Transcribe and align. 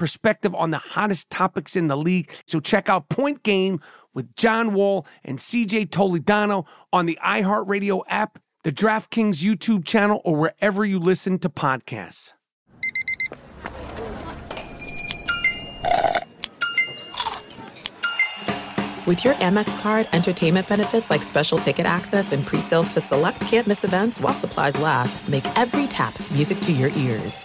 perspective 0.00 0.54
on 0.54 0.70
the 0.70 0.78
hottest 0.78 1.28
topics 1.28 1.76
in 1.76 1.88
the 1.88 1.96
league. 1.96 2.32
So 2.46 2.58
check 2.58 2.88
out 2.88 3.10
Point 3.10 3.42
Game 3.42 3.80
with 4.14 4.34
John 4.34 4.72
Wall 4.72 5.06
and 5.22 5.38
CJ 5.38 5.90
Toledano 5.90 6.66
on 6.90 7.04
the 7.04 7.18
iHeartRadio 7.22 8.02
app, 8.08 8.38
the 8.64 8.72
DraftKings 8.72 9.44
YouTube 9.44 9.84
channel, 9.84 10.22
or 10.24 10.36
wherever 10.36 10.86
you 10.86 10.98
listen 10.98 11.38
to 11.40 11.50
podcasts. 11.50 12.32
With 19.06 19.22
your 19.22 19.34
Amex 19.34 19.82
card, 19.82 20.08
entertainment 20.14 20.66
benefits 20.66 21.10
like 21.10 21.22
special 21.22 21.58
ticket 21.58 21.84
access 21.84 22.32
and 22.32 22.46
pre-sales 22.46 22.88
to 22.94 23.02
select 23.02 23.40
campus 23.42 23.84
events 23.84 24.18
while 24.18 24.32
supplies 24.32 24.78
last, 24.78 25.28
make 25.28 25.44
every 25.58 25.86
tap 25.86 26.18
music 26.30 26.58
to 26.60 26.72
your 26.72 26.90
ears. 26.96 27.44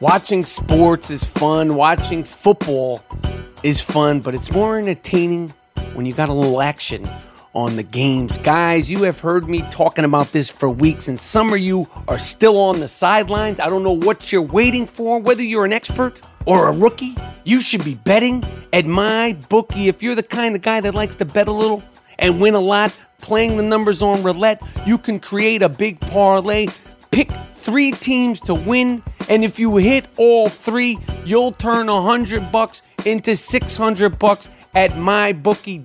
Watching 0.00 0.44
sports 0.44 1.10
is 1.10 1.24
fun. 1.24 1.74
Watching 1.74 2.22
football 2.22 3.02
is 3.64 3.80
fun, 3.80 4.20
but 4.20 4.32
it's 4.32 4.52
more 4.52 4.78
entertaining 4.78 5.52
when 5.94 6.06
you 6.06 6.14
got 6.14 6.28
a 6.28 6.32
little 6.32 6.62
action 6.62 7.10
on 7.52 7.74
the 7.74 7.82
games. 7.82 8.38
Guys, 8.38 8.88
you 8.88 9.02
have 9.02 9.18
heard 9.18 9.48
me 9.48 9.62
talking 9.70 10.04
about 10.04 10.30
this 10.30 10.48
for 10.48 10.70
weeks, 10.70 11.08
and 11.08 11.20
some 11.20 11.52
of 11.52 11.58
you 11.58 11.88
are 12.06 12.20
still 12.20 12.60
on 12.60 12.78
the 12.78 12.86
sidelines. 12.86 13.58
I 13.58 13.68
don't 13.68 13.82
know 13.82 13.96
what 13.96 14.30
you're 14.30 14.40
waiting 14.40 14.86
for, 14.86 15.18
whether 15.18 15.42
you're 15.42 15.64
an 15.64 15.72
expert 15.72 16.20
or 16.46 16.68
a 16.68 16.72
rookie. 16.72 17.16
You 17.42 17.60
should 17.60 17.84
be 17.84 17.96
betting 17.96 18.44
at 18.72 18.86
my 18.86 19.36
bookie. 19.48 19.88
If 19.88 20.00
you're 20.00 20.14
the 20.14 20.22
kind 20.22 20.54
of 20.54 20.62
guy 20.62 20.80
that 20.80 20.94
likes 20.94 21.16
to 21.16 21.24
bet 21.24 21.48
a 21.48 21.52
little 21.52 21.82
and 22.20 22.40
win 22.40 22.54
a 22.54 22.60
lot, 22.60 22.96
playing 23.20 23.56
the 23.56 23.64
numbers 23.64 24.00
on 24.00 24.22
roulette, 24.22 24.62
you 24.86 24.96
can 24.96 25.18
create 25.18 25.60
a 25.62 25.68
big 25.68 25.98
parlay. 25.98 26.68
Pick 27.10 27.30
three 27.54 27.92
teams 27.92 28.40
to 28.42 28.54
win, 28.54 29.02
and 29.28 29.44
if 29.44 29.58
you 29.58 29.76
hit 29.76 30.06
all 30.16 30.48
three, 30.48 30.98
you'll 31.24 31.52
turn 31.52 31.88
a 31.88 32.02
hundred 32.02 32.52
bucks 32.52 32.82
into 33.04 33.36
six 33.36 33.76
hundred 33.76 34.18
bucks 34.18 34.48
at 34.74 34.92
mybookie.ag. 34.92 35.84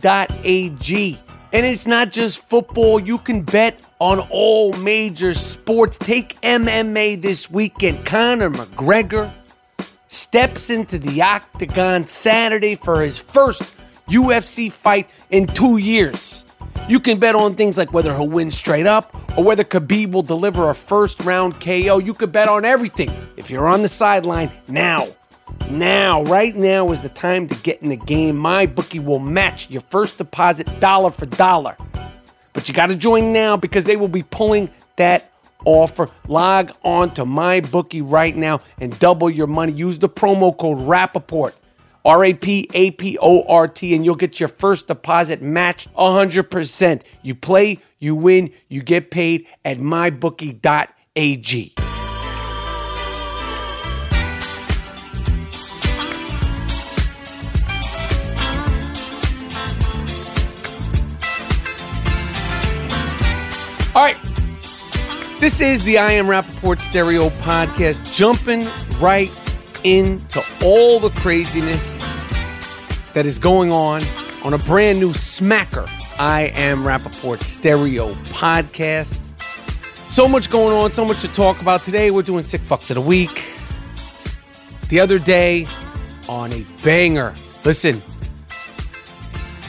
And 1.54 1.66
it's 1.68 1.86
not 1.86 2.12
just 2.12 2.44
football, 2.50 3.00
you 3.00 3.20
can 3.20 3.44
bet 3.44 3.86
on 4.00 4.20
all 4.32 4.74
major 4.74 5.36
sports. 5.36 6.00
Take 6.00 6.42
MMA 6.42 7.22
this 7.22 7.52
weekend. 7.52 8.06
Conor 8.06 8.50
McGregor 8.50 9.32
steps 10.08 10.72
into 10.72 10.98
the 10.98 11.22
octagon 11.22 12.06
Saturday 12.06 12.74
for 12.74 13.02
his 13.02 13.20
first 13.20 13.76
UFC 14.08 14.72
fight 14.72 15.08
in 15.30 15.46
two 15.46 15.78
years. 15.78 16.44
You 16.90 17.00
can 17.00 17.20
bet 17.20 17.36
on 17.36 17.56
things 17.56 17.78
like 17.78 17.94
whether 17.94 18.14
he'll 18.14 18.28
win 18.28 18.52
straight 18.52 18.86
up 18.88 19.16
or 19.38 19.44
whether 19.44 19.64
Khabib 19.64 20.12
will 20.12 20.24
deliver 20.24 20.70
a 20.70 20.76
first 20.76 21.20
round 21.22 21.60
KO. 21.62 21.98
You 22.00 22.14
could 22.14 22.32
bet 22.32 22.50
on 22.50 22.66
everything 22.66 23.10
if 23.38 23.50
you're 23.50 23.68
on 23.68 23.82
the 23.82 23.88
sideline 23.88 24.52
now. 24.68 25.08
Now, 25.70 26.24
right 26.24 26.56
now 26.56 26.92
is 26.92 27.02
the 27.02 27.10
time 27.10 27.48
to 27.48 27.56
get 27.64 27.82
in 27.82 27.90
the 27.90 27.96
game. 27.96 28.38
My 28.38 28.66
bookie 28.66 29.00
will 29.00 29.20
match 29.20 29.70
your 29.70 29.82
first 29.90 30.18
deposit 30.18 30.80
dollar 30.80 31.10
for 31.10 31.26
dollar. 31.26 31.78
But 32.52 32.68
you 32.68 32.74
got 32.74 32.90
to 32.90 32.96
join 32.96 33.34
now 33.34 33.58
because 33.58 33.84
they 33.86 33.96
will 33.96 34.08
be 34.08 34.24
pulling 34.24 34.70
that 34.98 35.32
offer. 35.66 36.10
Log 36.28 36.72
on 36.84 37.14
to 37.16 37.26
my 37.26 37.62
bookie 37.62 38.02
right 38.02 38.36
now 38.36 38.62
and 38.80 38.98
double 39.00 39.30
your 39.30 39.48
money. 39.48 39.72
Use 39.72 40.00
the 40.00 40.10
promo 40.10 40.56
code 40.58 40.80
Rapaport. 40.80 41.54
R 42.06 42.24
A 42.26 42.34
P 42.34 42.70
A 42.74 42.92
P 42.92 43.18
O 43.22 43.44
R 43.44 43.68
T, 43.68 43.96
and 43.96 44.04
you'll 44.04 44.16
get 44.16 44.40
your 44.40 44.50
first 44.50 44.88
deposit 44.88 45.42
matched 45.42 45.94
100%. 45.96 47.02
You 47.22 47.36
play, 47.36 47.80
you 48.00 48.16
win, 48.16 48.52
you 48.68 48.82
get 48.82 49.10
paid 49.12 49.48
at 49.64 49.80
mybookie.ag. 49.80 51.74
All 63.96 64.02
right. 64.02 64.18
This 65.40 65.62
is 65.62 65.84
the 65.84 66.00
I 66.00 66.14
Am 66.14 66.28
Rapaport 66.28 66.80
Stereo 66.80 67.30
Podcast, 67.30 68.12
jumping 68.12 68.68
right 69.00 69.30
into 69.84 70.44
all 70.62 71.00
the 71.00 71.10
craziness 71.10 71.94
that 73.14 73.26
is 73.26 73.40
going 73.40 73.72
on 73.72 74.04
on 74.44 74.54
a 74.54 74.58
brand 74.58 75.00
new 75.00 75.12
smacker 75.12 75.90
I 76.20 76.52
Am 76.54 76.84
Rapaport 76.84 77.44
Stereo 77.44 78.14
Podcast. 78.26 79.22
So 80.08 80.28
much 80.28 80.50
going 80.50 80.76
on, 80.76 80.92
so 80.92 81.04
much 81.04 81.22
to 81.22 81.28
talk 81.28 81.60
about. 81.62 81.84
Today 81.84 82.12
we're 82.12 82.22
doing 82.22 82.44
Sick 82.44 82.62
Fucks 82.62 82.90
of 82.92 82.96
the 82.96 83.02
Week. 83.02 83.46
The 84.90 85.00
other 85.00 85.20
day 85.20 85.68
on 86.30 86.54
a 86.54 86.64
banger. 86.84 87.36
Listen, 87.66 88.04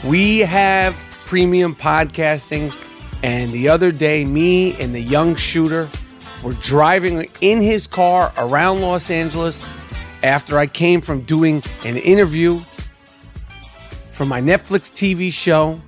we 0.03 0.39
have 0.39 0.95
premium 1.25 1.75
podcasting 1.75 2.73
and 3.23 3.51
the 3.53 3.67
other 3.67 3.91
day, 3.91 4.23
me 4.23 4.79
and 4.79 4.93
the 4.93 5.01
young 5.01 5.35
shooter 5.35 5.89
were 6.43 6.53
driving 6.53 7.27
in 7.41 7.59
his 7.59 7.87
car 7.87 8.31
around 8.37 8.81
Los 8.81 9.09
Angeles 9.09 9.67
after 10.25 10.57
I 10.57 10.65
came 10.65 11.01
from 11.01 11.21
doing 11.21 11.63
an 11.83 11.97
interview 11.97 12.59
for 14.11 14.25
my 14.25 14.41
Netflix 14.41 14.91
TV 14.91 15.31
show, 15.31 15.79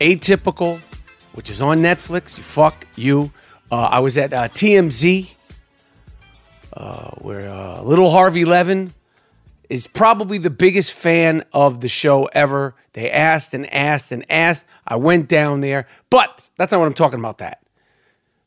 Atypical, 0.00 0.80
which 1.34 1.50
is 1.50 1.62
on 1.62 1.78
Netflix. 1.78 2.36
You 2.36 2.42
fuck 2.42 2.84
you. 2.96 3.30
Uh, 3.70 3.88
I 3.92 4.00
was 4.00 4.18
at 4.18 4.32
uh, 4.32 4.48
TMZ, 4.48 5.30
uh, 6.72 7.10
where 7.18 7.48
uh, 7.48 7.82
little 7.82 8.10
Harvey 8.10 8.44
Levin 8.44 8.92
is 9.70 9.86
probably 9.86 10.38
the 10.38 10.50
biggest 10.50 10.92
fan 10.92 11.44
of 11.52 11.80
the 11.80 11.88
show 11.88 12.24
ever. 12.26 12.74
They 12.92 13.08
asked 13.08 13.54
and 13.54 13.72
asked 13.72 14.10
and 14.10 14.28
asked. 14.28 14.66
I 14.86 14.96
went 14.96 15.28
down 15.28 15.60
there, 15.60 15.86
but 16.10 16.50
that's 16.56 16.72
not 16.72 16.80
what 16.80 16.86
I'm 16.86 16.94
talking 16.94 17.20
about. 17.20 17.38
That 17.38 17.62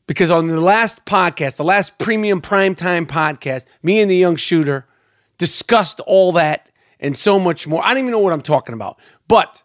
because 0.06 0.30
on 0.30 0.48
the 0.48 0.60
last 0.60 1.06
podcast, 1.06 1.56
the 1.56 1.64
last 1.64 1.96
premium 1.96 2.42
primetime 2.42 3.06
podcast, 3.06 3.64
me 3.82 4.00
and 4.00 4.10
the 4.10 4.16
young 4.16 4.36
shooter 4.36 4.86
discussed 5.40 6.00
all 6.00 6.32
that 6.32 6.70
and 7.00 7.16
so 7.16 7.40
much 7.40 7.66
more. 7.66 7.82
I 7.82 7.88
don't 7.88 8.04
even 8.04 8.12
know 8.12 8.18
what 8.18 8.34
I'm 8.34 8.42
talking 8.42 8.74
about, 8.74 9.00
but 9.26 9.62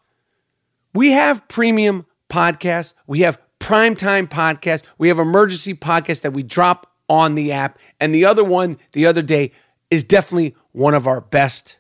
we 0.93 1.11
have 1.11 1.45
premium 1.49 2.05
podcasts. 2.29 2.93
We 3.07 3.19
have 3.19 3.37
primetime 3.59 4.27
podcasts. 4.29 4.83
We 4.97 5.09
have 5.09 5.19
emergency 5.19 5.73
podcasts 5.73 6.21
that 6.21 6.31
we 6.31 6.43
drop 6.43 6.89
on 7.09 7.35
the 7.35 7.51
app. 7.51 7.77
And 7.99 8.15
the 8.15 8.23
other 8.23 8.43
one 8.43 8.77
the 8.93 9.05
other 9.05 9.21
day 9.21 9.51
is 9.91 10.01
definitely 10.03 10.55
one 10.71 10.93
of 10.93 11.07
our 11.07 11.19
best 11.19 11.77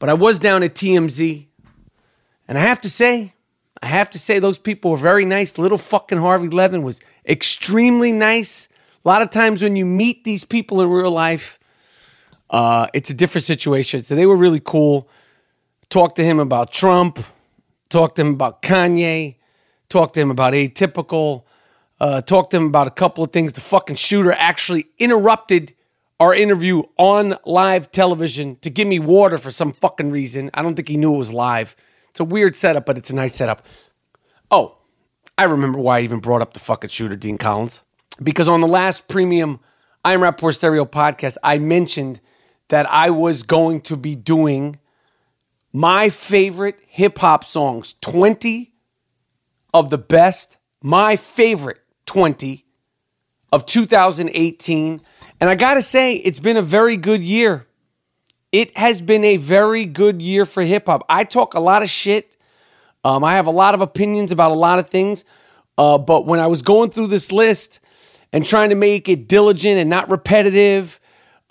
But 0.00 0.08
I 0.08 0.14
was 0.14 0.40
down 0.40 0.64
at 0.64 0.74
TMZ, 0.74 1.46
and 2.48 2.58
I 2.58 2.60
have 2.60 2.80
to 2.80 2.90
say, 2.90 3.34
I 3.80 3.86
have 3.86 4.10
to 4.10 4.18
say, 4.18 4.40
those 4.40 4.58
people 4.58 4.90
were 4.90 4.96
very 4.96 5.24
nice. 5.24 5.58
Little 5.58 5.78
fucking 5.78 6.18
Harvey 6.18 6.48
Levin 6.48 6.82
was 6.82 7.00
extremely 7.24 8.10
nice. 8.10 8.68
A 9.04 9.08
lot 9.08 9.22
of 9.22 9.30
times 9.30 9.62
when 9.62 9.76
you 9.76 9.86
meet 9.86 10.24
these 10.24 10.42
people 10.44 10.82
in 10.82 10.88
real 10.88 11.12
life, 11.12 11.60
uh, 12.52 12.86
it's 12.92 13.10
a 13.10 13.14
different 13.14 13.44
situation. 13.44 14.04
So 14.04 14.14
they 14.14 14.26
were 14.26 14.36
really 14.36 14.60
cool. 14.60 15.08
Talked 15.88 16.16
to 16.16 16.24
him 16.24 16.38
about 16.38 16.72
Trump, 16.72 17.18
talked 17.90 18.16
to 18.16 18.22
him 18.22 18.28
about 18.34 18.62
Kanye, 18.62 19.36
talked 19.88 20.14
to 20.14 20.20
him 20.20 20.30
about 20.30 20.52
Atypical, 20.52 21.44
uh, 22.00 22.20
talked 22.20 22.50
to 22.52 22.58
him 22.58 22.66
about 22.66 22.86
a 22.86 22.90
couple 22.90 23.24
of 23.24 23.32
things. 23.32 23.52
The 23.52 23.60
fucking 23.60 23.96
shooter 23.96 24.32
actually 24.32 24.86
interrupted 24.98 25.74
our 26.20 26.34
interview 26.34 26.82
on 26.98 27.36
live 27.44 27.90
television 27.90 28.56
to 28.56 28.70
give 28.70 28.86
me 28.86 28.98
water 28.98 29.38
for 29.38 29.50
some 29.50 29.72
fucking 29.72 30.10
reason. 30.10 30.50
I 30.54 30.62
don't 30.62 30.76
think 30.76 30.88
he 30.88 30.96
knew 30.96 31.14
it 31.14 31.18
was 31.18 31.32
live. 31.32 31.74
It's 32.10 32.20
a 32.20 32.24
weird 32.24 32.54
setup, 32.54 32.86
but 32.86 32.96
it's 32.96 33.10
a 33.10 33.14
nice 33.14 33.34
setup. 33.34 33.62
Oh, 34.50 34.78
I 35.38 35.44
remember 35.44 35.78
why 35.78 35.98
I 35.98 36.02
even 36.02 36.20
brought 36.20 36.42
up 36.42 36.52
the 36.52 36.60
fucking 36.60 36.90
shooter, 36.90 37.16
Dean 37.16 37.38
Collins. 37.38 37.80
Because 38.22 38.48
on 38.48 38.60
the 38.60 38.68
last 38.68 39.08
premium 39.08 39.60
I 40.04 40.12
Am 40.12 40.20
Rapaport 40.20 40.54
Stereo 40.54 40.84
podcast, 40.84 41.36
I 41.42 41.58
mentioned 41.58 42.20
that 42.72 42.90
I 42.90 43.10
was 43.10 43.42
going 43.42 43.82
to 43.82 43.98
be 43.98 44.14
doing 44.14 44.78
my 45.74 46.08
favorite 46.08 46.80
hip 46.86 47.18
hop 47.18 47.44
songs 47.44 47.96
20 48.00 48.72
of 49.74 49.90
the 49.90 49.98
best, 49.98 50.56
my 50.82 51.16
favorite 51.16 51.82
20 52.06 52.64
of 53.52 53.66
2018. 53.66 55.00
And 55.38 55.50
I 55.50 55.54
got 55.54 55.74
to 55.74 55.82
say, 55.82 56.14
it's 56.14 56.38
been 56.38 56.56
a 56.56 56.62
very 56.62 56.96
good 56.96 57.22
year. 57.22 57.66
It 58.52 58.74
has 58.78 59.02
been 59.02 59.22
a 59.22 59.36
very 59.36 59.84
good 59.84 60.22
year 60.22 60.46
for 60.46 60.62
hip 60.62 60.86
hop. 60.86 61.04
I 61.10 61.24
talk 61.24 61.52
a 61.52 61.60
lot 61.60 61.82
of 61.82 61.90
shit. 61.90 62.38
Um, 63.04 63.22
I 63.22 63.34
have 63.34 63.48
a 63.48 63.52
lot 63.52 63.74
of 63.74 63.82
opinions 63.82 64.32
about 64.32 64.50
a 64.50 64.54
lot 64.54 64.78
of 64.78 64.88
things. 64.88 65.26
Uh, 65.76 65.98
but 65.98 66.24
when 66.24 66.40
I 66.40 66.46
was 66.46 66.62
going 66.62 66.88
through 66.88 67.08
this 67.08 67.32
list 67.32 67.80
and 68.32 68.46
trying 68.46 68.70
to 68.70 68.76
make 68.76 69.10
it 69.10 69.28
diligent 69.28 69.78
and 69.78 69.90
not 69.90 70.08
repetitive, 70.08 70.98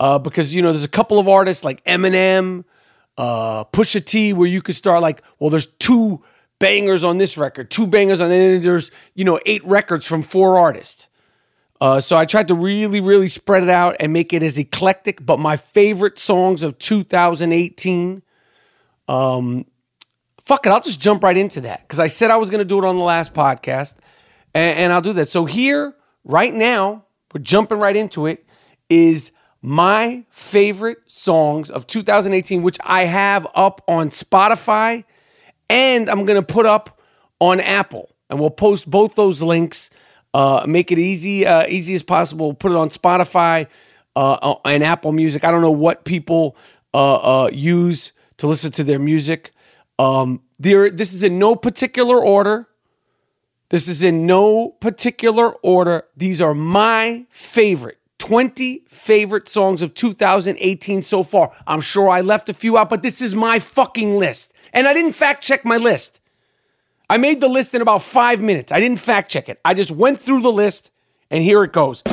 uh, 0.01 0.17
because 0.17 0.51
you 0.51 0.63
know 0.63 0.71
there's 0.71 0.83
a 0.83 0.89
couple 0.89 1.19
of 1.19 1.29
artists 1.29 1.63
like 1.63 1.85
Eminem, 1.85 2.63
uh, 3.19 3.63
Pusha 3.65 4.03
T, 4.03 4.33
where 4.33 4.47
you 4.47 4.59
could 4.59 4.73
start 4.73 4.99
like, 4.99 5.21
well, 5.37 5.51
there's 5.51 5.67
two 5.67 6.23
bangers 6.57 7.03
on 7.03 7.19
this 7.19 7.37
record, 7.37 7.69
two 7.69 7.85
bangers 7.85 8.19
on, 8.19 8.29
then 8.29 8.61
there's 8.61 8.89
you 9.13 9.23
know 9.23 9.39
eight 9.45 9.63
records 9.63 10.07
from 10.07 10.23
four 10.23 10.57
artists. 10.57 11.07
Uh, 11.79 11.99
so 11.99 12.17
I 12.17 12.25
tried 12.25 12.47
to 12.47 12.55
really, 12.55 12.99
really 12.99 13.27
spread 13.27 13.61
it 13.61 13.69
out 13.69 13.95
and 13.99 14.11
make 14.11 14.33
it 14.33 14.41
as 14.41 14.57
eclectic. 14.57 15.23
But 15.23 15.37
my 15.39 15.57
favorite 15.57 16.17
songs 16.17 16.63
of 16.63 16.79
2018, 16.79 18.23
um, 19.07 19.65
fuck 20.43 20.65
it, 20.65 20.71
I'll 20.71 20.81
just 20.81 20.99
jump 20.99 21.23
right 21.23 21.37
into 21.37 21.61
that 21.61 21.81
because 21.81 21.99
I 21.99 22.07
said 22.07 22.31
I 22.31 22.37
was 22.37 22.49
going 22.49 22.59
to 22.59 22.65
do 22.65 22.79
it 22.79 22.85
on 22.85 22.97
the 22.97 23.03
last 23.03 23.35
podcast, 23.35 23.95
and, 24.55 24.79
and 24.79 24.93
I'll 24.93 25.01
do 25.01 25.13
that. 25.13 25.29
So 25.29 25.45
here, 25.45 25.93
right 26.23 26.53
now, 26.53 27.05
we're 27.31 27.41
jumping 27.41 27.77
right 27.77 27.95
into 27.95 28.25
it. 28.25 28.47
Is 28.89 29.31
my 29.61 30.25
favorite 30.29 30.97
songs 31.05 31.69
of 31.69 31.87
2018, 31.87 32.61
which 32.63 32.77
I 32.83 33.05
have 33.05 33.47
up 33.53 33.83
on 33.87 34.09
Spotify 34.09 35.03
and 35.69 36.09
I'm 36.09 36.25
going 36.25 36.41
to 36.43 36.53
put 36.53 36.65
up 36.65 36.99
on 37.39 37.59
Apple. 37.59 38.13
And 38.29 38.39
we'll 38.39 38.49
post 38.49 38.89
both 38.89 39.15
those 39.15 39.41
links, 39.41 39.89
uh, 40.33 40.65
make 40.67 40.91
it 40.91 40.99
easy, 40.99 41.45
uh, 41.45 41.65
easy 41.67 41.93
as 41.93 42.03
possible. 42.03 42.53
Put 42.53 42.71
it 42.71 42.77
on 42.77 42.89
Spotify 42.89 43.67
uh, 44.15 44.55
and 44.65 44.83
Apple 44.83 45.11
Music. 45.11 45.43
I 45.43 45.51
don't 45.51 45.61
know 45.61 45.71
what 45.71 46.03
people 46.05 46.57
uh, 46.93 47.43
uh, 47.43 47.49
use 47.51 48.11
to 48.37 48.47
listen 48.47 48.71
to 48.71 48.83
their 48.83 48.99
music. 48.99 49.51
Um, 49.99 50.41
there, 50.59 50.89
this 50.89 51.13
is 51.13 51.23
in 51.23 51.39
no 51.39 51.55
particular 51.55 52.19
order. 52.19 52.67
This 53.69 53.87
is 53.87 54.03
in 54.03 54.25
no 54.25 54.69
particular 54.69 55.51
order. 55.51 56.03
These 56.17 56.41
are 56.41 56.53
my 56.53 57.25
favorite 57.29 58.00
20 58.31 58.85
favorite 58.87 59.49
songs 59.49 59.81
of 59.81 59.93
2018 59.93 61.01
so 61.01 61.21
far. 61.21 61.51
I'm 61.67 61.81
sure 61.81 62.07
I 62.07 62.21
left 62.21 62.47
a 62.47 62.53
few 62.53 62.77
out, 62.77 62.89
but 62.89 63.03
this 63.03 63.21
is 63.21 63.35
my 63.35 63.59
fucking 63.59 64.17
list. 64.17 64.53
And 64.71 64.87
I 64.87 64.93
didn't 64.93 65.11
fact 65.11 65.43
check 65.43 65.65
my 65.65 65.75
list. 65.75 66.21
I 67.09 67.17
made 67.17 67.41
the 67.41 67.49
list 67.49 67.75
in 67.75 67.81
about 67.81 68.03
five 68.03 68.39
minutes. 68.39 68.71
I 68.71 68.79
didn't 68.79 69.01
fact 69.01 69.29
check 69.29 69.49
it. 69.49 69.59
I 69.65 69.73
just 69.73 69.91
went 69.91 70.21
through 70.21 70.39
the 70.43 70.51
list, 70.51 70.91
and 71.29 71.43
here 71.43 71.61
it 71.65 71.73
goes 71.73 72.03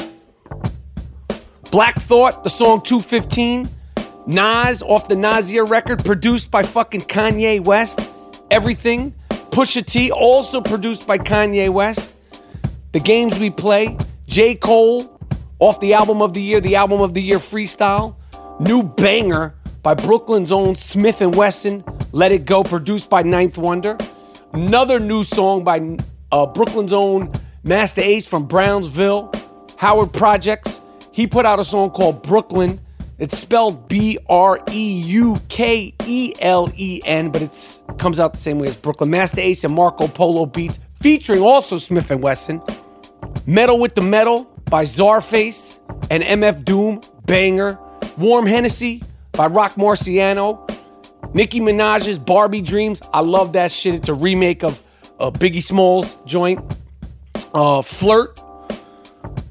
Black 1.71 2.01
Thought, 2.01 2.43
the 2.43 2.51
song 2.51 2.83
215. 2.83 3.71
Nas 4.27 4.83
off 4.83 5.07
the 5.07 5.15
Nasir 5.15 5.67
record, 5.67 6.05
produced 6.05 6.51
by 6.51 6.65
fucking 6.65 7.03
Kanye 7.03 7.65
West. 7.65 8.01
Everything. 8.51 9.15
Pusha 9.31 9.87
T, 9.87 10.11
also 10.11 10.61
produced 10.61 11.07
by 11.07 11.17
Kanye 11.17 11.69
West. 11.69 12.13
The 12.91 12.99
Games 12.99 13.39
We 13.39 13.51
Play. 13.51 13.97
J. 14.27 14.57
Cole, 14.57 15.18
off 15.59 15.81
the 15.81 15.95
album 15.95 16.23
of 16.23 16.33
the 16.33 16.43
year, 16.43 16.61
the 16.61 16.77
album 16.77 17.01
of 17.01 17.15
the 17.15 17.23
year 17.23 17.39
freestyle. 17.39 18.15
New 18.61 18.83
banger 18.83 19.55
by 19.83 19.95
Brooklyn's 19.95 20.53
own 20.53 20.75
Smif-N-Wessun, 20.75 22.09
Let 22.13 22.33
It 22.33 22.45
Go, 22.45 22.63
produced 22.65 23.09
by 23.09 23.23
Ninth 23.23 23.57
Wonder. 23.59 23.97
Another 24.53 24.99
new 24.99 25.23
song 25.23 25.63
by 25.65 25.97
uh, 26.33 26.47
Brooklyn's 26.47 26.93
own 26.93 27.33
Masta 27.63 28.03
Ace 28.05 28.27
from 28.27 28.47
Brownsville, 28.47 29.33
Howard 29.77 30.13
Projects. 30.13 30.81
He 31.13 31.27
put 31.27 31.47
out 31.47 31.61
a 31.61 31.65
song 31.65 31.91
called 31.91 32.23
Brooklyn. 32.23 32.81
It's 33.19 33.37
spelled 33.37 33.89
B 33.89 34.19
R 34.29 34.61
E 34.71 35.01
U 35.03 35.39
K 35.49 35.93
E 36.07 36.35
L 36.41 36.71
E 36.77 37.01
N, 37.05 37.31
but 37.31 37.43
it 37.43 37.83
comes 37.99 38.21
out 38.21 38.33
the 38.33 38.39
same 38.39 38.59
way 38.59 38.69
as 38.69 38.77
Brooklyn. 38.77 39.11
Masta 39.11 39.41
Ace 39.41 39.65
and 39.65 39.75
Marco 39.75 40.07
Polo 40.07 40.47
Beats, 40.47 40.79
featuring 41.01 41.41
also 41.41 41.77
Smif-N-Wessun. 41.77 42.63
Metal 43.47 43.79
with 43.79 43.95
the 43.95 44.03
Metal 44.03 44.45
by 44.69 44.85
Czarface 44.85 45.81
and 46.11 46.23
MF 46.23 46.65
Doom, 46.65 47.01
banger. 47.27 47.79
Warm 48.17 48.47
Hennessy 48.47 49.03
by 49.33 49.47
Roc 49.47 49.75
Marciano. 49.75 50.65
Nicki 51.35 51.61
Minaj's 51.61 52.19
Barbie 52.19 52.63
Dreams. 52.63 53.01
I 53.13 53.21
love 53.21 53.53
that 53.53 53.71
shit. 53.71 53.95
It's 53.95 54.09
a 54.09 54.15
remake 54.15 54.65
of 54.65 54.83
uh, 55.21 55.31
Biggie 55.31 55.63
Smalls 55.63 56.17
joint. 56.25 56.61
Uh, 57.55 57.83
Flirt 57.83 58.41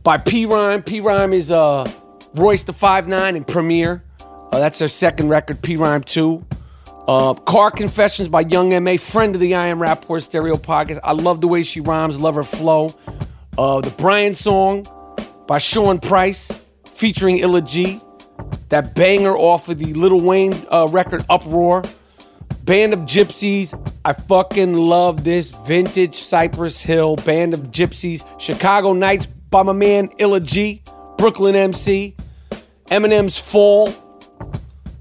by 0.03 0.17
PRhyme. 0.17 0.85
P 0.85 0.99
Rhyme 0.99 1.33
is 1.33 1.51
uh, 1.51 1.89
Royce 2.35 2.63
the 2.63 2.73
Five 2.73 3.07
Nine 3.07 3.35
and 3.35 3.47
Premier. 3.47 4.03
Uh, 4.19 4.59
that's 4.59 4.79
their 4.79 4.87
second 4.87 5.29
record, 5.29 5.61
PRhyme 5.61 6.03
2. 6.05 6.45
Uh, 7.07 7.33
Car 7.33 7.71
Confessions 7.71 8.27
by 8.27 8.41
Young 8.41 8.73
M.A., 8.73 8.97
friend 8.97 9.33
of 9.35 9.41
the 9.41 9.55
I 9.55 9.67
Am 9.67 9.79
Rapaport 9.79 10.23
Stereo 10.23 10.55
podcast. 10.55 10.99
I 11.03 11.13
love 11.13 11.41
the 11.41 11.47
way 11.47 11.63
she 11.63 11.79
rhymes, 11.79 12.19
love 12.19 12.35
her 12.35 12.43
flow. 12.43 12.93
Uh, 13.57 13.81
the 13.81 13.89
Brian 13.91 14.33
song 14.33 14.85
by 15.47 15.57
Sean 15.57 15.99
Price 15.99 16.51
featuring 16.85 17.39
Illa 17.39 17.61
Ghee. 17.61 18.01
That 18.69 18.93
banger 18.95 19.35
off 19.35 19.69
of 19.69 19.79
the 19.79 19.93
Lil 19.93 20.19
Wayne 20.19 20.53
uh, 20.71 20.87
record 20.91 21.25
Uproar. 21.29 21.83
Band 22.63 22.93
of 22.93 22.99
Gypsies. 23.01 23.73
I 24.03 24.13
fucking 24.13 24.73
love 24.73 25.23
this 25.23 25.51
vintage 25.51 26.15
Cypress 26.15 26.81
Hill 26.81 27.15
Band 27.15 27.53
of 27.53 27.71
Gypsies. 27.71 28.25
Chicago 28.39 28.93
Nights 28.93 29.25
by 29.25 29.63
my 29.63 29.71
man 29.73 30.09
Illa 30.17 30.41
Ghee. 30.41 30.83
Brooklyn 31.17 31.55
MC. 31.55 32.15
Eminem's 32.87 33.39
Fall. 33.39 33.93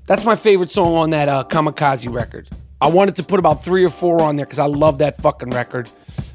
That's 0.07 0.25
my 0.25 0.37
favorite 0.37 0.71
song 0.71 0.95
on 0.95 1.11
that 1.11 1.29
uh, 1.29 1.45
Kamikaze 1.49 2.13
record. 2.13 2.49
I 2.81 2.89
wanted 2.89 3.17
to 3.17 3.23
put 3.23 3.41
about 3.41 3.65
three 3.65 3.85
or 3.85 3.91
four 3.91 4.23
on 4.23 4.37
there 4.37 4.47
because 4.47 4.61
I 4.61 4.67
love 4.67 4.99
that 4.99 5.21
fucking 5.21 5.51
record. 5.51 5.91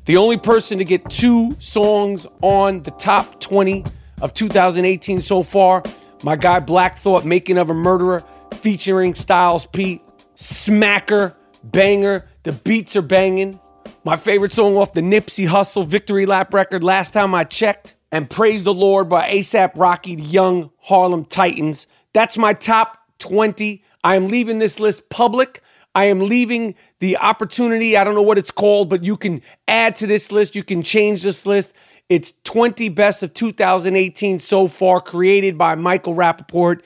The 0.06 0.18
only 0.18 0.38
person 0.38 0.80
to 0.80 0.86
get 0.86 1.10
two 1.10 1.56
songs 1.60 2.28
on 2.42 2.82
the 2.82 2.92
top 2.92 3.40
20 3.40 3.86
of 4.22 4.34
2018 4.34 5.22
so 5.22 5.44
far, 5.44 5.84
my 6.24 6.36
guy 6.36 6.60
Black 6.60 6.98
Thought, 6.98 7.26
Making 7.26 7.58
of 7.58 7.70
a 7.70 7.74
Murderer, 7.74 8.24
featuring 8.56 9.14
Styles 9.14 9.66
P. 9.66 10.02
Smacker, 10.36 11.34
banger. 11.64 12.28
The 12.44 12.52
beats 12.52 12.96
are 12.96 13.02
banging. 13.02 13.60
My 14.04 14.16
favorite 14.16 14.52
song 14.52 14.78
off 14.78 14.94
the 14.94 15.02
Nipsey 15.02 15.48
Hussle 15.48 15.86
Victory 15.86 16.26
Lap 16.26 16.54
record, 16.54 16.84
last 16.84 17.12
time 17.12 17.36
I 17.36 17.44
checked. 17.44 17.96
And 18.12 18.30
Praise 18.30 18.64
the 18.64 18.74
Lord 18.74 19.08
by 19.08 19.30
ASAP 19.30 19.78
Rocky, 19.78 20.16
the 20.16 20.24
Young 20.24 20.72
Harlem 20.80 21.26
Titans. 21.26 21.88
That's 22.14 22.38
my 22.38 22.54
top 22.54 22.98
20. 23.20 23.84
I 24.04 24.16
am 24.16 24.28
leaving 24.28 24.60
this 24.60 24.80
list 24.80 25.10
public. 25.10 25.62
I 25.94 26.06
am 26.06 26.20
leaving 26.20 26.76
the 27.00 27.18
opportunity. 27.18 27.96
I 27.96 28.04
don't 28.04 28.16
know 28.16 28.22
what 28.22 28.38
it's 28.38 28.52
called, 28.52 28.90
but 28.90 29.04
you 29.04 29.18
can 29.18 29.42
add 29.68 29.96
to 29.98 30.08
this 30.08 30.32
list. 30.32 30.56
You 30.56 30.64
can 30.64 30.84
change 30.84 31.24
this 31.24 31.46
list. 31.46 31.74
It's 32.12 32.34
20 32.44 32.90
best 32.90 33.24
of 33.24 33.34
2018 33.34 34.40
so 34.40 34.68
far, 34.68 35.00
created 35.00 35.58
by 35.58 35.76
Michael 35.76 36.14
Rapaport. 36.14 36.82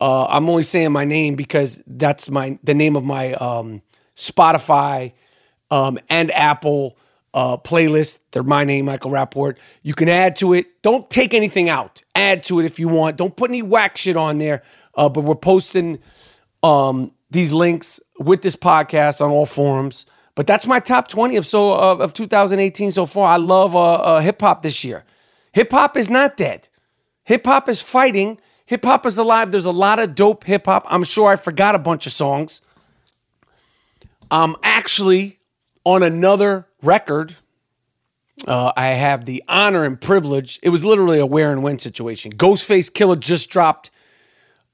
Uh, 0.00 0.26
I'm 0.26 0.48
only 0.48 0.62
saying 0.62 0.92
my 0.92 1.04
name 1.04 1.34
because 1.34 1.82
that's 1.88 2.30
my 2.30 2.56
the 2.62 2.72
name 2.72 2.94
of 2.94 3.02
my 3.02 3.32
um, 3.34 3.82
Spotify 4.14 5.10
um, 5.72 5.98
and 6.08 6.30
Apple 6.30 6.96
uh, 7.34 7.56
playlist. 7.56 8.20
They're 8.30 8.44
my 8.44 8.62
name, 8.62 8.84
Michael 8.84 9.10
Rapaport. 9.10 9.56
You 9.82 9.94
can 9.94 10.08
add 10.08 10.36
to 10.36 10.54
it. 10.54 10.80
Don't 10.82 11.10
take 11.10 11.34
anything 11.34 11.68
out. 11.68 12.04
Add 12.14 12.44
to 12.44 12.60
it 12.60 12.64
if 12.64 12.78
you 12.78 12.86
want. 12.86 13.16
Don't 13.16 13.34
put 13.34 13.50
any 13.50 13.62
whack 13.62 13.96
shit 13.96 14.16
on 14.16 14.38
there. 14.38 14.62
Uh, 14.94 15.08
but 15.08 15.24
we're 15.24 15.34
posting 15.34 15.98
um, 16.62 17.10
these 17.28 17.50
links 17.50 17.98
with 18.20 18.42
this 18.42 18.54
podcast 18.54 19.20
on 19.20 19.32
all 19.32 19.46
forums. 19.46 20.06
But 20.34 20.46
that's 20.46 20.66
my 20.66 20.80
top 20.80 21.08
20 21.08 21.36
of 21.36 21.46
so 21.46 21.72
of, 21.72 22.00
of 22.00 22.14
2018 22.14 22.92
so 22.92 23.06
far. 23.06 23.32
I 23.32 23.36
love 23.36 23.74
uh, 23.74 23.94
uh, 23.94 24.20
hip 24.20 24.40
hop 24.40 24.62
this 24.62 24.84
year. 24.84 25.04
Hip 25.52 25.70
hop 25.70 25.96
is 25.96 26.08
not 26.08 26.36
dead. 26.36 26.68
Hip 27.24 27.44
hop 27.44 27.68
is 27.68 27.80
fighting. 27.80 28.38
Hip 28.66 28.84
hop 28.84 29.04
is 29.06 29.18
alive. 29.18 29.50
There's 29.50 29.66
a 29.66 29.72
lot 29.72 29.98
of 29.98 30.14
dope 30.14 30.44
hip 30.44 30.66
hop. 30.66 30.86
I'm 30.88 31.04
sure 31.04 31.28
I 31.28 31.36
forgot 31.36 31.74
a 31.74 31.78
bunch 31.78 32.06
of 32.06 32.12
songs. 32.12 32.60
I'm 34.30 34.54
actually 34.62 35.40
on 35.84 36.02
another 36.02 36.68
record. 36.82 37.36
Uh, 38.46 38.72
I 38.76 38.88
have 38.88 39.24
the 39.24 39.42
honor 39.48 39.84
and 39.84 40.00
privilege. 40.00 40.58
It 40.62 40.70
was 40.70 40.84
literally 40.84 41.18
a 41.18 41.26
where 41.26 41.52
and 41.52 41.62
when 41.62 41.78
situation. 41.78 42.32
Ghostface 42.32 42.90
Killah 42.90 43.18
just 43.18 43.50
dropped 43.50 43.90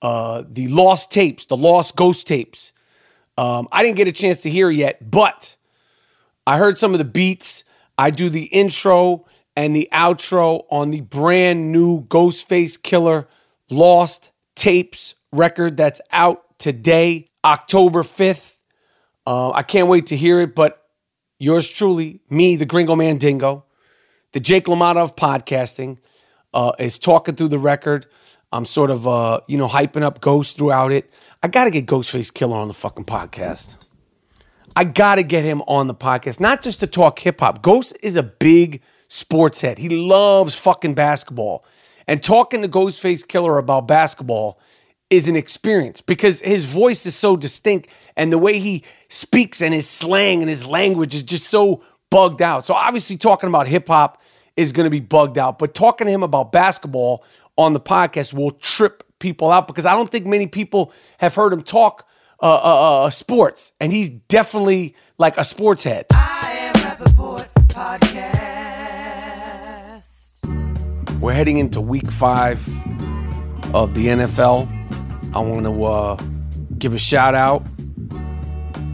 uh, 0.02 0.44
the 0.48 0.68
lost 0.68 1.10
tapes, 1.10 1.46
the 1.46 1.56
lost 1.56 1.96
ghost 1.96 2.26
tapes. 2.26 2.72
Um, 3.38 3.68
I 3.70 3.82
didn't 3.82 3.96
get 3.96 4.08
a 4.08 4.12
chance 4.12 4.42
to 4.42 4.50
hear 4.50 4.70
yet, 4.70 5.10
but 5.10 5.56
I 6.46 6.58
heard 6.58 6.78
some 6.78 6.92
of 6.92 6.98
the 6.98 7.04
beats. 7.04 7.64
I 7.98 8.10
do 8.10 8.28
the 8.28 8.44
intro 8.44 9.26
and 9.56 9.74
the 9.74 9.88
outro 9.92 10.64
on 10.70 10.90
the 10.90 11.00
brand 11.00 11.72
new 11.72 12.02
Ghostface 12.04 12.78
Killah 12.80 13.26
Lost 13.70 14.30
Tapes 14.54 15.14
record 15.32 15.76
that's 15.76 16.00
out 16.12 16.58
today, 16.58 17.28
October 17.44 18.02
5th. 18.02 18.56
Uh, 19.26 19.50
I 19.50 19.62
can't 19.62 19.88
wait 19.88 20.06
to 20.06 20.16
hear 20.16 20.40
it, 20.40 20.54
but 20.54 20.84
yours 21.38 21.68
truly, 21.68 22.20
me, 22.30 22.56
the 22.56 22.66
Gringo 22.66 22.96
Mandingo, 22.96 23.64
the 24.32 24.40
Jake 24.40 24.66
LaMotta 24.66 24.98
of 24.98 25.16
podcasting, 25.16 25.98
uh, 26.54 26.72
is 26.78 26.98
talking 26.98 27.34
through 27.34 27.48
the 27.48 27.58
record. 27.58 28.06
I'm 28.52 28.64
sort 28.64 28.90
of, 28.90 29.08
uh, 29.08 29.40
you 29.48 29.58
know, 29.58 29.66
hyping 29.68 30.02
up 30.02 30.20
Ghost 30.20 30.56
throughout 30.56 30.92
it. 30.92 31.10
I 31.42 31.48
got 31.48 31.64
to 31.64 31.70
get 31.70 31.86
Ghostface 31.86 32.32
Killah 32.32 32.54
on 32.54 32.68
the 32.68 32.74
fucking 32.74 33.04
podcast. 33.04 33.76
I 34.74 34.84
got 34.84 35.16
to 35.16 35.22
get 35.22 35.44
him 35.44 35.62
on 35.62 35.86
the 35.86 35.94
podcast, 35.94 36.40
not 36.40 36.62
just 36.62 36.80
to 36.80 36.86
talk 36.86 37.18
hip 37.18 37.40
hop. 37.40 37.62
Ghost 37.62 37.96
is 38.02 38.16
a 38.16 38.22
big 38.22 38.82
sports 39.08 39.60
head. 39.60 39.78
He 39.78 39.88
loves 39.88 40.56
fucking 40.56 40.94
basketball. 40.94 41.64
And 42.08 42.22
talking 42.22 42.62
to 42.62 42.68
Ghostface 42.68 43.24
Killah 43.26 43.58
about 43.58 43.86
basketball 43.86 44.58
is 45.08 45.28
an 45.28 45.36
experience 45.36 46.00
because 46.00 46.40
his 46.40 46.64
voice 46.64 47.06
is 47.06 47.14
so 47.14 47.36
distinct 47.36 47.88
and 48.16 48.32
the 48.32 48.38
way 48.38 48.58
he 48.58 48.82
speaks 49.08 49.62
and 49.62 49.72
his 49.72 49.88
slang 49.88 50.40
and 50.40 50.48
his 50.48 50.66
language 50.66 51.14
is 51.14 51.22
just 51.22 51.46
so 51.46 51.82
bugged 52.10 52.42
out. 52.42 52.66
So 52.66 52.74
obviously 52.74 53.16
talking 53.16 53.48
about 53.48 53.66
hip 53.66 53.88
hop 53.88 54.20
is 54.56 54.72
going 54.72 54.84
to 54.84 54.90
be 54.90 55.00
bugged 55.00 55.38
out, 55.38 55.58
but 55.58 55.74
talking 55.74 56.06
to 56.06 56.12
him 56.12 56.22
about 56.22 56.50
basketball 56.50 57.24
on 57.56 57.72
the 57.72 57.80
podcast 57.80 58.32
will 58.32 58.50
trip 58.50 59.04
people 59.18 59.50
out 59.50 59.66
because 59.66 59.86
I 59.86 59.94
don't 59.94 60.10
think 60.10 60.26
many 60.26 60.46
people 60.46 60.92
have 61.18 61.34
heard 61.34 61.52
him 61.52 61.62
talk 61.62 62.06
uh, 62.40 62.46
uh, 62.46 62.60
uh, 62.62 63.04
uh 63.04 63.10
sports, 63.10 63.72
and 63.80 63.92
he's 63.92 64.08
definitely 64.08 64.94
like 65.18 65.38
a 65.38 65.44
sports 65.44 65.84
head. 65.84 66.06
I 66.12 66.52
am 66.58 66.74
Rapaport 66.74 67.48
Podcast. 67.68 68.40
We're 71.20 71.32
heading 71.32 71.56
into 71.56 71.80
week 71.80 72.10
five 72.10 72.58
of 73.74 73.94
the 73.94 74.06
NFL. 74.08 74.72
I 75.34 75.40
want 75.40 75.64
to 75.64 75.84
uh, 75.84 76.16
give 76.78 76.94
a 76.94 76.98
shout 76.98 77.34
out. 77.34 77.66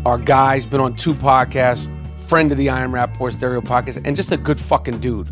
Our 0.07 0.19
guy's 0.19 0.67
been 0.67 0.81
on 0.81 0.97
two 0.97 1.15
podcasts, 1.15 1.89
friend 2.27 2.51
of 2.51 2.59
the 2.59 2.71
I 2.71 2.81
Am 2.81 2.93
Rapaport 2.93 3.33
Stereo 3.33 3.61
podcast, 3.61 4.01
and 4.05 4.17
just 4.17 4.33
a 4.33 4.37
good 4.37 4.59
fucking 4.59 4.99
dude. 4.99 5.29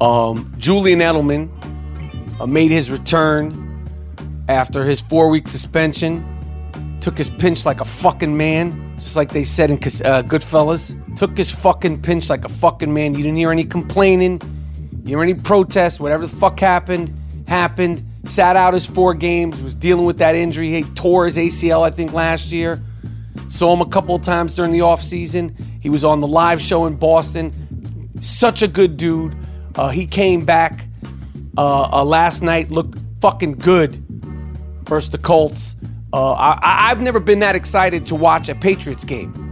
Um, 0.00 0.54
Julian 0.58 1.00
Edelman 1.00 1.50
uh, 2.40 2.46
made 2.46 2.70
his 2.70 2.90
return 2.90 3.65
after 4.48 4.84
his 4.84 5.00
four 5.00 5.28
week 5.28 5.48
suspension. 5.48 6.24
Took 7.00 7.18
his 7.18 7.30
pinch 7.30 7.64
like 7.64 7.80
a 7.80 7.84
fucking 7.84 8.36
man, 8.36 8.96
just 8.98 9.16
like 9.16 9.32
they 9.32 9.44
said 9.44 9.70
in 9.70 9.76
uh, 9.76 10.22
Goodfellas. 10.22 11.16
Took 11.16 11.36
his 11.36 11.50
fucking 11.50 12.02
pinch 12.02 12.28
like 12.30 12.44
a 12.44 12.48
fucking 12.48 12.92
man. 12.92 13.14
You 13.14 13.22
didn't 13.22 13.36
hear 13.36 13.52
any 13.52 13.64
complaining, 13.64 14.40
you 15.04 15.16
hear 15.16 15.22
any 15.22 15.34
protests, 15.34 16.00
whatever 16.00 16.26
the 16.26 16.36
fuck 16.36 16.58
happened, 16.58 17.14
happened. 17.46 18.04
Sat 18.24 18.56
out 18.56 18.74
his 18.74 18.86
four 18.86 19.14
games, 19.14 19.60
was 19.60 19.74
dealing 19.74 20.04
with 20.04 20.18
that 20.18 20.34
injury. 20.34 20.70
He 20.70 20.82
tore 20.94 21.26
his 21.26 21.36
ACL, 21.36 21.86
I 21.86 21.90
think, 21.90 22.12
last 22.12 22.50
year. 22.50 22.82
Saw 23.48 23.72
him 23.72 23.80
a 23.80 23.86
couple 23.86 24.16
of 24.16 24.22
times 24.22 24.56
during 24.56 24.72
the 24.72 24.80
offseason. 24.80 25.54
He 25.80 25.88
was 25.88 26.02
on 26.04 26.20
the 26.20 26.26
live 26.26 26.60
show 26.60 26.86
in 26.86 26.96
Boston. 26.96 28.10
Such 28.20 28.62
a 28.62 28.68
good 28.68 28.96
dude. 28.96 29.36
Uh, 29.76 29.90
he 29.90 30.06
came 30.06 30.44
back 30.44 30.88
uh, 31.56 31.82
uh, 31.92 32.04
last 32.04 32.42
night, 32.42 32.70
looked 32.70 32.98
fucking 33.20 33.52
good 33.52 34.02
versus 34.88 35.10
the 35.10 35.18
Colts. 35.18 35.76
Uh, 36.12 36.32
I, 36.32 36.88
have 36.88 37.00
never 37.00 37.20
been 37.20 37.40
that 37.40 37.56
excited 37.56 38.06
to 38.06 38.14
watch 38.14 38.48
a 38.48 38.54
Patriots 38.54 39.04
game. 39.04 39.42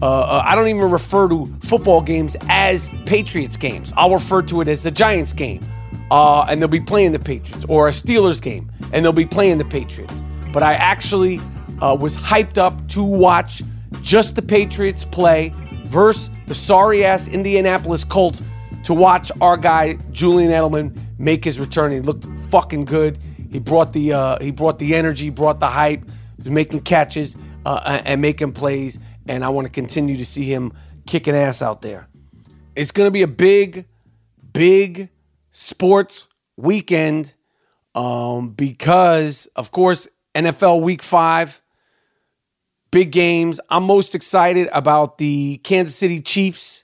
Uh, 0.00 0.06
uh, 0.06 0.42
I 0.44 0.56
don't 0.56 0.66
even 0.66 0.90
refer 0.90 1.28
to 1.28 1.46
football 1.62 2.00
games 2.00 2.36
as 2.48 2.90
Patriots 3.06 3.56
games. 3.56 3.92
I'll 3.96 4.12
refer 4.12 4.42
to 4.42 4.60
it 4.60 4.68
as 4.68 4.82
the 4.82 4.90
Giants 4.90 5.32
game, 5.32 5.64
uh, 6.10 6.42
and 6.48 6.60
they'll 6.60 6.68
be 6.68 6.80
playing 6.80 7.12
the 7.12 7.20
Patriots, 7.20 7.64
or 7.68 7.86
a 7.86 7.92
Steelers 7.92 8.42
game, 8.42 8.72
and 8.92 9.04
they'll 9.04 9.12
be 9.12 9.26
playing 9.26 9.58
the 9.58 9.64
Patriots. 9.64 10.24
But 10.52 10.64
I 10.64 10.74
actually 10.74 11.40
uh, 11.80 11.94
was 11.94 12.16
hyped 12.16 12.58
up 12.58 12.88
to 12.88 13.04
watch 13.04 13.62
just 14.00 14.34
the 14.34 14.42
Patriots 14.42 15.04
play 15.04 15.52
versus 15.84 16.30
the 16.46 16.54
sorry 16.54 17.04
ass 17.04 17.28
Indianapolis 17.28 18.04
Colts 18.04 18.42
to 18.84 18.94
watch 18.94 19.30
our 19.40 19.56
guy 19.56 19.94
Julian 20.10 20.50
Edelman 20.50 20.98
make 21.18 21.44
his 21.44 21.60
return. 21.60 21.92
He 21.92 22.00
looked 22.00 22.26
fucking 22.50 22.86
good. 22.86 23.18
He 23.52 23.58
brought 23.58 23.92
the 23.92 24.14
uh, 24.14 24.38
he 24.40 24.50
brought 24.50 24.78
the 24.78 24.94
energy, 24.94 25.28
brought 25.28 25.60
the 25.60 25.68
hype. 25.68 26.04
Making 26.44 26.80
catches 26.80 27.36
uh, 27.64 28.00
and 28.04 28.20
making 28.20 28.52
plays, 28.52 28.98
and 29.28 29.44
I 29.44 29.50
want 29.50 29.68
to 29.68 29.72
continue 29.72 30.16
to 30.16 30.26
see 30.26 30.44
him 30.44 30.72
kicking 31.06 31.36
ass 31.36 31.62
out 31.62 31.82
there. 31.82 32.08
It's 32.74 32.90
going 32.90 33.06
to 33.06 33.12
be 33.12 33.22
a 33.22 33.28
big, 33.28 33.86
big 34.52 35.10
sports 35.52 36.26
weekend 36.56 37.34
um, 37.94 38.50
because, 38.50 39.46
of 39.54 39.70
course, 39.70 40.08
NFL 40.34 40.82
Week 40.82 41.00
Five, 41.00 41.62
big 42.90 43.12
games. 43.12 43.60
I'm 43.68 43.84
most 43.84 44.16
excited 44.16 44.68
about 44.72 45.18
the 45.18 45.58
Kansas 45.58 45.94
City 45.94 46.20
Chiefs 46.20 46.82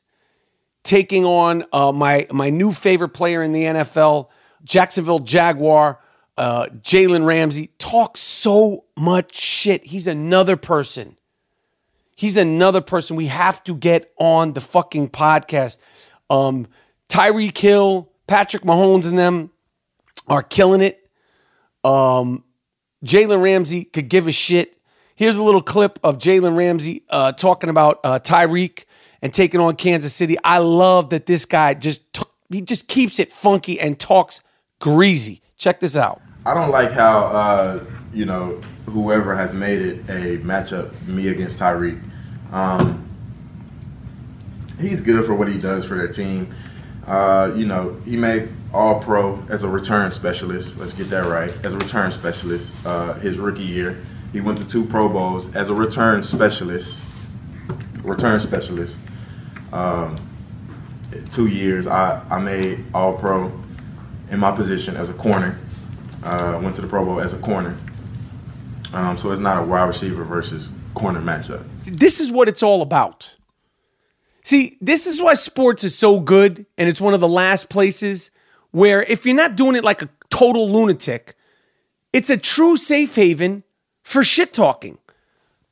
taking 0.85 1.25
on 1.25 1.65
uh, 1.73 1.91
my 1.91 2.29
my 2.31 2.51
new 2.51 2.71
favorite 2.71 3.09
player 3.09 3.43
in 3.43 3.51
the 3.51 3.65
NFL, 3.65 4.29
Jacksonville 4.63 5.19
Jaguar 5.19 5.99
uh, 6.39 6.69
Jalen 6.69 7.27
Ramsey 7.27 7.71
talks 7.79 8.21
so 8.21 8.85
much 8.97 9.35
shit. 9.35 9.87
He's 9.87 10.07
another 10.07 10.57
person. 10.57 11.17
He's 12.15 12.37
another 12.37 12.81
person 12.81 13.17
we 13.17 13.27
have 13.27 13.63
to 13.65 13.75
get 13.75 14.13
on 14.19 14.53
the 14.53 14.61
fucking 14.61 15.11
podcast. 15.11 15.79
Um, 16.31 16.69
Tyreek 17.09 17.59
Hill, 17.59 18.09
Patrick 18.29 18.63
Mahomes, 18.63 19.09
and 19.09 19.19
them 19.19 19.51
are 20.29 20.43
killing 20.45 20.81
it. 20.81 21.11
Um, 21.83 22.45
Jalen 23.05 23.43
Ramsey 23.43 23.83
could 23.85 24.09
give 24.09 24.29
a 24.29 24.33
shit. 24.33 24.79
Here's 25.17 25.37
a 25.37 25.43
little 25.43 25.63
clip 25.63 25.99
of 26.05 26.19
Jalen 26.19 26.57
Ramsey 26.57 27.03
uh, 27.11 27.33
talking 27.33 27.69
about 27.69 27.99
uh, 28.05 28.21
Tyreek 28.21 28.85
and 29.23 29.35
taking 29.35 29.61
on 29.61 29.75
Kansas 29.75 30.15
City. 30.15 30.37
I 30.45 30.59
love 30.59 31.11
that 31.11 31.27
this 31.27 31.47
guy 31.47 31.75
just 31.75 32.13
t- 32.13 32.23
he 32.49 32.63
just 32.63 32.87
keeps 32.87 33.19
it 33.19 33.33
funky 33.33 33.81
and 33.81 33.99
talks 33.99 34.41
greasy. 34.79 35.43
Check 35.59 35.81
this 35.81 35.97
out. 35.97 36.23
I 36.47 36.55
don't 36.55 36.71
like 36.71 36.93
how 36.93 37.19
uh, 37.27 37.85
you 38.15 38.25
know 38.25 38.61
whoever 38.87 39.37
has 39.37 39.53
made 39.53 39.83
it 39.83 39.99
a 40.09 40.39
matchup 40.39 40.93
me 41.07 41.29
against 41.29 41.59
Tyreek. 41.59 42.01
Um, 42.53 43.05
he's 44.79 45.01
good 45.01 45.27
for 45.27 45.35
what 45.35 45.49
he 45.49 45.59
does 45.59 45.85
for 45.85 45.97
their 45.97 46.09
team. 46.09 46.55
Uh, 47.07 47.53
you 47.57 47.67
know, 47.67 48.01
he 48.05 48.17
made 48.17 48.51
All 48.73 49.01
Pro 49.01 49.43
as 49.49 49.65
a 49.65 49.69
return 49.69 50.13
specialist. 50.13 50.79
Let's 50.79 50.93
get 50.93 51.11
that 51.11 51.27
right. 51.27 51.51
As 51.65 51.73
a 51.73 51.79
return 51.79 52.13
specialist, 52.13 52.73
uh, 52.87 53.15
his 53.15 53.39
rookie 53.39 53.63
year, 53.63 54.01
he 54.33 54.41
went 54.41 54.59
to 54.59 54.67
two 54.67 54.85
Pro 54.85 55.09
Bowls 55.09 55.53
as 55.57 55.71
a 55.71 55.75
return 55.75 56.23
specialist. 56.23 57.01
Return 58.03 58.39
specialist. 58.41 58.99
Um, 59.73 60.17
two 61.31 61.49
years, 61.49 61.87
I, 61.87 62.23
I 62.31 62.39
made 62.39 62.85
All 62.95 63.15
Pro 63.15 63.51
in 64.31 64.41
my 64.41 64.53
position 64.53 64.97
as 64.97 65.09
a 65.09 65.15
corner 65.15 65.59
uh, 66.23 66.59
went 66.63 66.75
to 66.77 66.83
the 66.83 66.89
Pro 66.89 67.05
Bowl 67.05 67.21
as 67.21 67.33
a 67.33 67.39
corner. 67.39 67.77
Um, 68.93 69.19
so 69.19 69.31
it's 69.33 69.41
not 69.41 69.63
a 69.63 69.67
wide 69.67 69.85
receiver 69.85 70.25
versus 70.25 70.69
corner 70.95 71.21
matchup. 71.21 71.65
This 71.85 72.21
is 72.21 72.33
what 72.33 72.49
it's 72.49 72.63
all 72.63 72.83
about. 72.83 73.37
See, 74.43 74.79
this 74.81 75.07
is 75.07 75.21
why 75.21 75.35
sports 75.35 75.85
is 75.85 75.97
so 75.97 76.21
good, 76.21 76.65
and 76.79 76.89
it's 76.89 77.01
one 77.01 77.13
of 77.13 77.21
the 77.21 77.29
last 77.29 77.69
places 77.69 78.31
where 78.71 79.03
if 79.03 79.27
you're 79.27 79.35
not 79.35 79.57
doing 79.57 79.77
it 79.77 79.85
like 79.85 80.03
a 80.03 80.09
total 80.31 80.71
lunatic, 80.71 81.37
it's 82.13 82.31
a 82.31 82.37
true 82.37 82.77
safe 82.77 83.15
haven 83.15 83.63
for 84.03 84.25
shit 84.25 84.55
talking. 84.55 84.99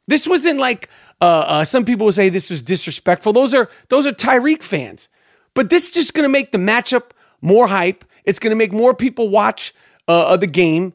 This 0.07 0.29
wasn't 0.29 0.61
like 0.61 0.89
uh, 1.21 1.25
uh, 1.25 1.65
some 1.65 1.85
people 1.85 2.07
would 2.07 2.15
say 2.15 2.29
this 2.29 2.51
was 2.51 2.63
disrespectful. 2.63 3.33
Those 3.33 3.55
are 3.55 3.71
those 3.89 4.07
are 4.07 4.13
Tyreek 4.13 4.63
fans, 4.63 5.09
but 5.55 5.71
this 5.71 5.87
is 5.87 5.91
just 5.93 6.15
going 6.15 6.25
to 6.25 6.29
make 6.29 6.53
the 6.53 6.59
matchup 6.59 7.13
more 7.41 7.67
hype. 7.67 8.05
It's 8.27 8.39
going 8.39 8.51
to 8.51 8.57
make 8.57 8.73
more 8.73 8.95
people 8.95 9.29
watch 9.29 9.75
uh, 10.09 10.37
the 10.37 10.47
game. 10.47 10.93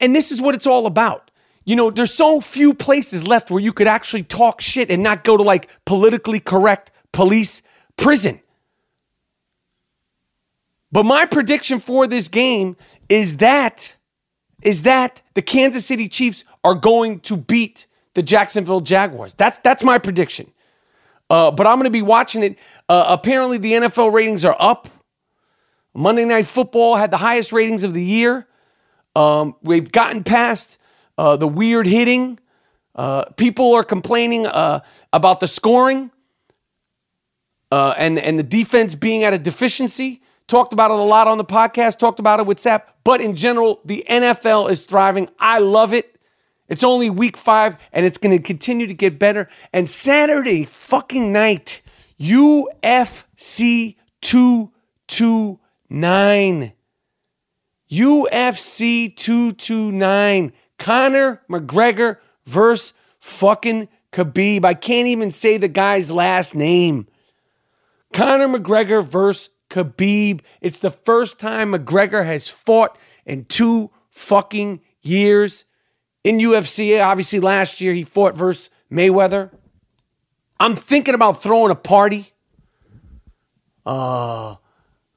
And 0.00 0.14
this 0.14 0.30
is 0.30 0.42
what 0.42 0.54
it's 0.54 0.66
all 0.66 0.86
about. 0.86 1.30
You 1.64 1.76
know, 1.76 1.90
there's 1.90 2.12
so 2.12 2.40
few 2.40 2.74
places 2.74 3.26
left 3.26 3.50
where 3.50 3.60
you 3.60 3.72
could 3.72 3.86
actually 3.86 4.22
talk 4.22 4.60
shit 4.60 4.90
and 4.90 5.02
not 5.02 5.24
go 5.24 5.36
to 5.36 5.42
like 5.42 5.70
politically 5.86 6.40
correct 6.40 6.90
police 7.12 7.62
prison. 7.96 8.40
But 10.92 11.04
my 11.04 11.24
prediction 11.24 11.80
for 11.80 12.06
this 12.06 12.28
game 12.28 12.76
is 13.08 13.38
that 13.38 13.96
is 14.62 14.82
that 14.82 15.22
the 15.34 15.42
Kansas 15.42 15.84
City 15.84 16.08
Chiefs 16.08 16.44
are 16.62 16.74
going 16.74 17.20
to 17.20 17.36
beat 17.36 17.86
the 18.14 18.22
Jacksonville 18.22 18.80
Jaguars. 18.80 19.34
That's 19.34 19.58
that's 19.58 19.82
my 19.82 19.98
prediction. 19.98 20.50
Uh, 21.30 21.50
but 21.50 21.66
I'm 21.66 21.76
going 21.76 21.84
to 21.84 21.90
be 21.90 22.02
watching 22.02 22.42
it. 22.42 22.58
Uh, 22.88 23.06
apparently, 23.08 23.58
the 23.58 23.72
NFL 23.72 24.12
ratings 24.12 24.44
are 24.44 24.56
up. 24.58 24.88
Monday 25.94 26.24
Night 26.24 26.46
Football 26.46 26.96
had 26.96 27.10
the 27.10 27.16
highest 27.16 27.52
ratings 27.52 27.84
of 27.84 27.94
the 27.94 28.02
year. 28.02 28.46
Um, 29.14 29.54
we've 29.62 29.90
gotten 29.90 30.24
past 30.24 30.78
uh, 31.16 31.36
the 31.36 31.46
weird 31.46 31.86
hitting. 31.86 32.38
Uh, 32.94 33.26
people 33.36 33.74
are 33.74 33.84
complaining 33.84 34.46
uh, 34.46 34.80
about 35.12 35.40
the 35.40 35.46
scoring 35.46 36.10
uh, 37.70 37.94
and 37.96 38.18
and 38.18 38.38
the 38.38 38.44
defense 38.44 38.94
being 38.94 39.24
at 39.24 39.32
a 39.32 39.38
deficiency. 39.38 40.22
Talked 40.46 40.72
about 40.72 40.90
it 40.90 40.98
a 40.98 41.02
lot 41.02 41.26
on 41.26 41.38
the 41.38 41.44
podcast. 41.44 41.98
Talked 41.98 42.20
about 42.20 42.38
it 42.38 42.46
with 42.46 42.58
Sap. 42.58 42.96
But 43.02 43.20
in 43.20 43.34
general, 43.34 43.80
the 43.84 44.04
NFL 44.08 44.70
is 44.70 44.84
thriving. 44.84 45.28
I 45.38 45.58
love 45.58 45.92
it. 45.94 46.18
It's 46.68 46.84
only 46.84 47.10
week 47.10 47.36
five, 47.36 47.76
and 47.92 48.06
it's 48.06 48.18
going 48.18 48.36
to 48.36 48.42
continue 48.42 48.86
to 48.86 48.94
get 48.94 49.18
better. 49.18 49.48
And 49.72 49.88
Saturday 49.88 50.64
fucking 50.64 51.32
night, 51.32 51.82
UFC 52.18 53.96
229. 55.94 56.72
UFC 57.90 59.16
229. 59.16 60.52
Conor 60.78 61.40
McGregor 61.48 62.16
versus 62.46 62.94
fucking 63.20 63.88
Khabib. 64.12 64.64
I 64.64 64.74
can't 64.74 65.06
even 65.06 65.30
say 65.30 65.56
the 65.56 65.68
guy's 65.68 66.10
last 66.10 66.54
name. 66.56 67.06
Conor 68.12 68.48
McGregor 68.48 69.04
versus 69.04 69.50
Khabib. 69.70 70.40
It's 70.60 70.80
the 70.80 70.90
first 70.90 71.38
time 71.38 71.72
McGregor 71.72 72.24
has 72.24 72.48
fought 72.48 72.98
in 73.24 73.44
two 73.44 73.90
fucking 74.10 74.80
years. 75.00 75.64
In 76.24 76.38
UFC, 76.38 77.04
obviously 77.04 77.38
last 77.38 77.80
year 77.80 77.94
he 77.94 78.02
fought 78.02 78.36
versus 78.36 78.70
Mayweather. 78.90 79.50
I'm 80.58 80.74
thinking 80.74 81.14
about 81.14 81.40
throwing 81.42 81.70
a 81.70 81.76
party. 81.76 82.32
Uh, 83.86 84.56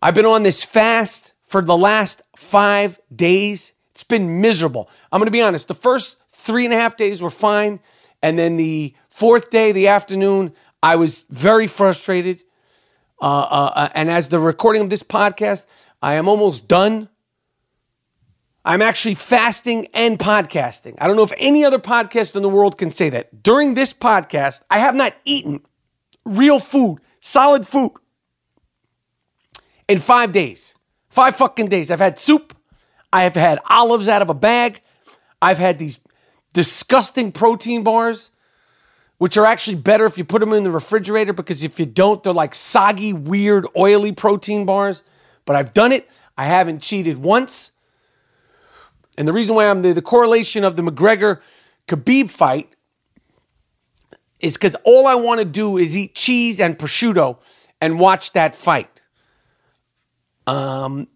I've 0.01 0.13
been 0.13 0.25
on 0.25 0.44
this 0.44 0.63
fast 0.63 1.34
for 1.46 1.62
the 1.62 1.77
last 1.77 2.22
five 2.36 3.00
days. 3.13 3.74
It's 3.92 4.04
been 4.04 4.42
miserable. 4.42 4.89
I'm 5.12 5.20
going 5.20 5.27
to 5.27 5.32
be 5.32 5.42
honest. 5.42 5.68
The 5.68 5.74
first 5.74 6.18
three 6.32 6.66
and 6.66 6.74
a 6.74 6.77
half 6.77 6.98
days 6.98 7.22
were 7.22 7.30
fine. 7.32 7.80
And 8.22 8.38
then 8.38 8.58
the 8.58 8.94
fourth 9.10 9.50
day, 9.50 9.72
the 9.72 9.88
afternoon, 9.88 10.54
I 10.84 10.96
was 10.98 11.24
very 11.30 11.68
frustrated. 11.68 12.44
Uh, 13.22 13.25
uh, 13.25 13.72
uh, 13.75 13.89
and 13.96 14.12
as 14.12 14.30
the 14.30 14.39
recording 14.39 14.84
of 14.84 14.89
this 14.89 15.04
podcast, 15.04 15.66
I 16.01 16.13
am 16.16 16.27
almost 16.27 16.68
done. 16.68 17.10
I'm 18.63 18.82
actually 18.82 19.16
fasting 19.16 19.88
and 19.94 20.20
podcasting. 20.20 20.96
I 21.00 21.08
don't 21.08 21.16
know 21.16 21.24
if 21.24 21.34
any 21.38 21.63
other 21.63 21.80
podcast 21.80 22.36
in 22.36 22.44
the 22.44 22.50
world 22.50 22.77
can 22.77 22.92
say 22.92 23.10
that. 23.10 23.42
During 23.42 23.74
this 23.74 23.94
podcast, 23.94 24.62
I 24.70 24.80
have 24.80 24.94
not 24.94 25.16
eaten 25.24 25.62
real 26.25 26.60
food, 26.60 27.00
solid 27.22 27.66
food, 27.66 27.94
in 29.88 29.98
five 29.98 30.32
days. 30.32 30.75
Five 31.10 31.36
fucking 31.36 31.67
days. 31.67 31.89
I've 31.89 32.00
had 32.00 32.20
soup. 32.20 32.56
I 33.12 33.24
have 33.24 33.36
had 33.36 33.60
olives 33.70 34.10
out 34.10 34.22
of 34.22 34.29
a 34.29 34.34
bag. 34.34 34.82
I've 35.41 35.58
had 35.58 35.79
these 35.79 36.00
disgusting 36.53 37.32
protein 37.32 37.84
bars 37.84 38.32
which 39.17 39.36
are 39.36 39.46
actually 39.46 39.75
better 39.75 40.06
if 40.06 40.17
you 40.17 40.24
put 40.24 40.39
them 40.39 40.53
in 40.53 40.63
the 40.63 40.72
refrigerator 40.72 41.34
because 41.34 41.63
if 41.63 41.80
you 41.80 41.86
don't, 41.86 42.21
they're 42.23 42.34
like 42.34 42.54
soggy, 42.54 43.13
weird, 43.13 43.65
oily 43.76 44.12
protein 44.12 44.65
bars. 44.65 45.04
But 45.45 45.56
I've 45.56 45.73
done 45.73 45.91
it. 45.91 46.08
I 46.38 46.45
haven't 46.45 46.82
cheated 46.82 47.17
once. 47.17 47.71
And 49.17 49.28
the 49.28 49.34
reason 49.34 49.56
why 49.56 49.69
I'm 49.69 49.82
the, 49.82 49.93
the 49.93 50.02
correlation 50.02 50.63
of 50.63 50.76
the 50.76 50.84
McGregor 50.84 51.41
Khabib 51.88 52.30
fight 52.30 52.76
is 54.39 54.56
because 54.56 54.76
all 54.84 55.08
I 55.08 55.15
want 55.15 55.39
to 55.39 55.45
do 55.45 55.78
is 55.78 55.97
eat 55.97 56.13
cheese 56.13 56.60
and 56.60 56.78
prosciutto 56.78 57.39
and 57.82 58.00
watch 58.00 58.34
that 58.34 58.54
fight. 58.54 58.97
Um, 60.48 61.08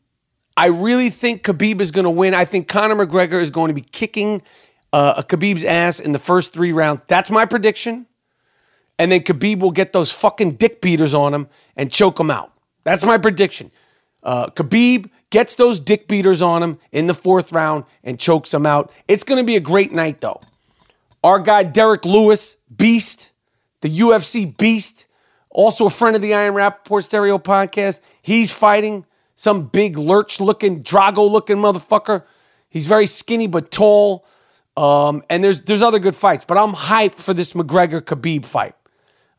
I 0.55 0.67
really 0.67 1.09
think 1.09 1.43
Khabib 1.43 1.81
is 1.81 1.91
going 1.91 2.03
to 2.03 2.11
win. 2.11 2.33
I 2.33 2.45
think 2.45 2.67
Conor 2.67 3.05
McGregor 3.05 3.41
is 3.41 3.49
going 3.49 3.69
to 3.69 3.73
be 3.73 3.81
kicking 3.81 4.41
uh, 4.93 5.21
Khabib's 5.23 5.63
ass 5.63 5.99
in 5.99 6.11
the 6.11 6.19
first 6.19 6.53
three 6.53 6.73
rounds. 6.73 7.01
That's 7.07 7.31
my 7.31 7.45
prediction. 7.45 8.05
And 8.99 9.11
then 9.11 9.21
Khabib 9.21 9.59
will 9.59 9.71
get 9.71 9.93
those 9.93 10.11
fucking 10.11 10.55
dick 10.55 10.81
beaters 10.81 11.13
on 11.13 11.33
him 11.33 11.47
and 11.75 11.91
choke 11.91 12.19
him 12.19 12.29
out. 12.29 12.51
That's 12.83 13.03
my 13.03 13.17
prediction. 13.17 13.71
Uh, 14.21 14.47
Khabib 14.47 15.09
gets 15.29 15.55
those 15.55 15.79
dick 15.79 16.07
beaters 16.07 16.41
on 16.41 16.61
him 16.61 16.77
in 16.91 17.07
the 17.07 17.13
fourth 17.13 17.51
round 17.51 17.85
and 18.03 18.19
chokes 18.19 18.53
him 18.53 18.65
out. 18.65 18.91
It's 19.07 19.23
going 19.23 19.37
to 19.37 19.43
be 19.43 19.55
a 19.55 19.61
great 19.61 19.93
night, 19.93 20.21
though. 20.21 20.39
Our 21.23 21.39
guy 21.39 21.63
Derrick 21.63 22.05
Lewis, 22.05 22.57
beast, 22.75 23.31
the 23.81 23.99
UFC 23.99 24.55
beast, 24.57 25.07
also 25.49 25.85
a 25.85 25.89
friend 25.89 26.15
of 26.15 26.21
the 26.21 26.33
I 26.33 26.43
Am 26.43 26.53
Rapaport 26.53 27.03
Stereo 27.03 27.37
podcast. 27.37 28.01
He's 28.21 28.51
fighting 28.51 29.05
some 29.41 29.63
big 29.63 29.97
lurch 29.97 30.39
looking, 30.39 30.83
Drago 30.83 31.27
looking 31.27 31.57
motherfucker. 31.57 32.21
He's 32.69 32.85
very 32.85 33.07
skinny 33.07 33.47
but 33.47 33.71
tall. 33.71 34.23
Um, 34.77 35.23
and 35.31 35.43
there's 35.43 35.61
there's 35.61 35.81
other 35.81 35.97
good 35.97 36.15
fights, 36.15 36.45
but 36.45 36.59
I'm 36.59 36.73
hyped 36.73 37.15
for 37.15 37.33
this 37.33 37.53
McGregor 37.53 38.01
Khabib 38.01 38.45
fight. 38.45 38.75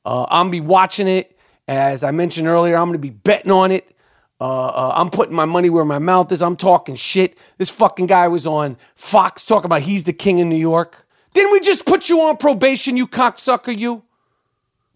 Uh, 0.04 0.26
I'm 0.28 0.50
be 0.50 0.60
watching 0.60 1.06
it. 1.06 1.38
As 1.68 2.02
I 2.02 2.10
mentioned 2.10 2.48
earlier, 2.48 2.74
I'm 2.74 2.88
gonna 2.88 2.98
be 2.98 3.10
betting 3.10 3.52
on 3.52 3.70
it. 3.70 3.96
Uh, 4.40 4.66
uh, 4.66 4.92
I'm 4.96 5.08
putting 5.08 5.36
my 5.36 5.44
money 5.44 5.70
where 5.70 5.84
my 5.84 6.00
mouth 6.00 6.32
is. 6.32 6.42
I'm 6.42 6.56
talking 6.56 6.96
shit. 6.96 7.38
This 7.58 7.70
fucking 7.70 8.06
guy 8.06 8.26
was 8.26 8.44
on 8.44 8.78
Fox 8.96 9.44
talking 9.44 9.66
about 9.66 9.82
he's 9.82 10.02
the 10.02 10.12
king 10.12 10.40
of 10.40 10.48
New 10.48 10.56
York. 10.56 11.06
Didn't 11.32 11.52
we 11.52 11.60
just 11.60 11.86
put 11.86 12.08
you 12.08 12.22
on 12.22 12.38
probation, 12.38 12.96
you 12.96 13.06
cocksucker, 13.06 13.78
you? 13.78 14.02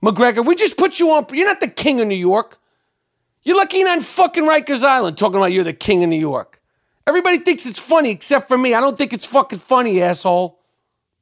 McGregor, 0.03 0.45
we 0.45 0.57
just 0.57 0.77
put 0.77 0.99
you 0.99 1.12
on. 1.12 1.27
You're 1.31 1.47
not 1.47 1.61
the 1.61 1.69
king 1.69 2.01
of 2.01 2.09
New 2.09 2.16
York. 2.16 2.59
You're 3.47 3.57
lucky 3.57 3.85
on 3.85 4.01
fucking 4.01 4.43
Rikers 4.43 4.83
Island 4.83 5.17
talking 5.17 5.37
about 5.37 5.53
you're 5.53 5.63
the 5.63 5.73
king 5.73 6.03
of 6.03 6.11
New 6.11 6.19
York. 6.19 6.61
Everybody 7.07 7.39
thinks 7.39 7.65
it's 7.65 7.79
funny 7.79 8.11
except 8.11 8.49
for 8.49 8.59
me. 8.59 8.75
I 8.75 8.81
don't 8.81 8.99
think 8.99 9.13
it's 9.13 9.25
fucking 9.25 9.61
funny, 9.61 10.03
asshole. 10.03 10.59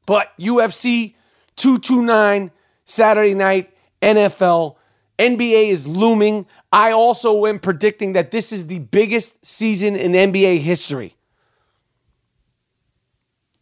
But 0.06 0.32
UFC 0.40 1.16
229, 1.56 2.50
Saturday 2.86 3.34
night, 3.34 3.76
NFL, 4.00 4.76
NBA 5.18 5.68
is 5.68 5.86
looming. 5.86 6.46
I 6.72 6.92
also 6.92 7.44
am 7.44 7.58
predicting 7.58 8.14
that 8.14 8.30
this 8.30 8.52
is 8.52 8.68
the 8.68 8.78
biggest 8.78 9.44
season 9.44 9.94
in 9.94 10.12
NBA 10.12 10.60
history. 10.60 11.16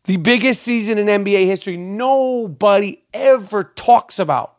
The 0.05 0.18
biggest 0.18 0.62
season 0.62 0.98
in 0.98 1.09
NBA 1.09 1.46
history. 1.46 1.77
Nobody 1.77 3.03
ever 3.12 3.64
talks 3.64 4.20
about 4.20 4.55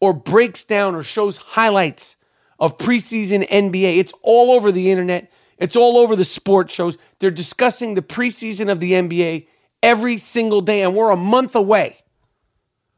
or 0.00 0.12
breaks 0.12 0.64
down 0.64 0.94
or 0.94 1.02
shows 1.02 1.38
highlights 1.38 2.17
of 2.58 2.78
preseason 2.78 3.48
NBA. 3.48 3.98
It's 3.98 4.12
all 4.22 4.50
over 4.52 4.72
the 4.72 4.90
internet. 4.90 5.30
It's 5.58 5.76
all 5.76 5.98
over 5.98 6.16
the 6.16 6.24
sports 6.24 6.72
shows. 6.72 6.98
They're 7.18 7.30
discussing 7.30 7.94
the 7.94 8.02
preseason 8.02 8.70
of 8.70 8.80
the 8.80 8.92
NBA 8.92 9.46
every 9.82 10.18
single 10.18 10.60
day, 10.60 10.82
and 10.82 10.94
we're 10.94 11.10
a 11.10 11.16
month 11.16 11.54
away. 11.54 11.98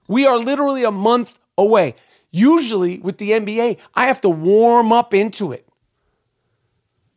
We 0.09 0.27
are 0.27 0.38
literally 0.38 0.85
a 0.85 0.90
month 0.90 1.38
away. 1.57 1.94
Usually 2.31 2.99
with 2.99 3.18
the 3.18 3.31
NBA, 3.31 3.79
I 3.94 4.07
have 4.07 4.20
to 4.23 4.29
warm 4.29 4.92
up 4.92 5.14
into 5.14 5.53
it. 5.53 5.66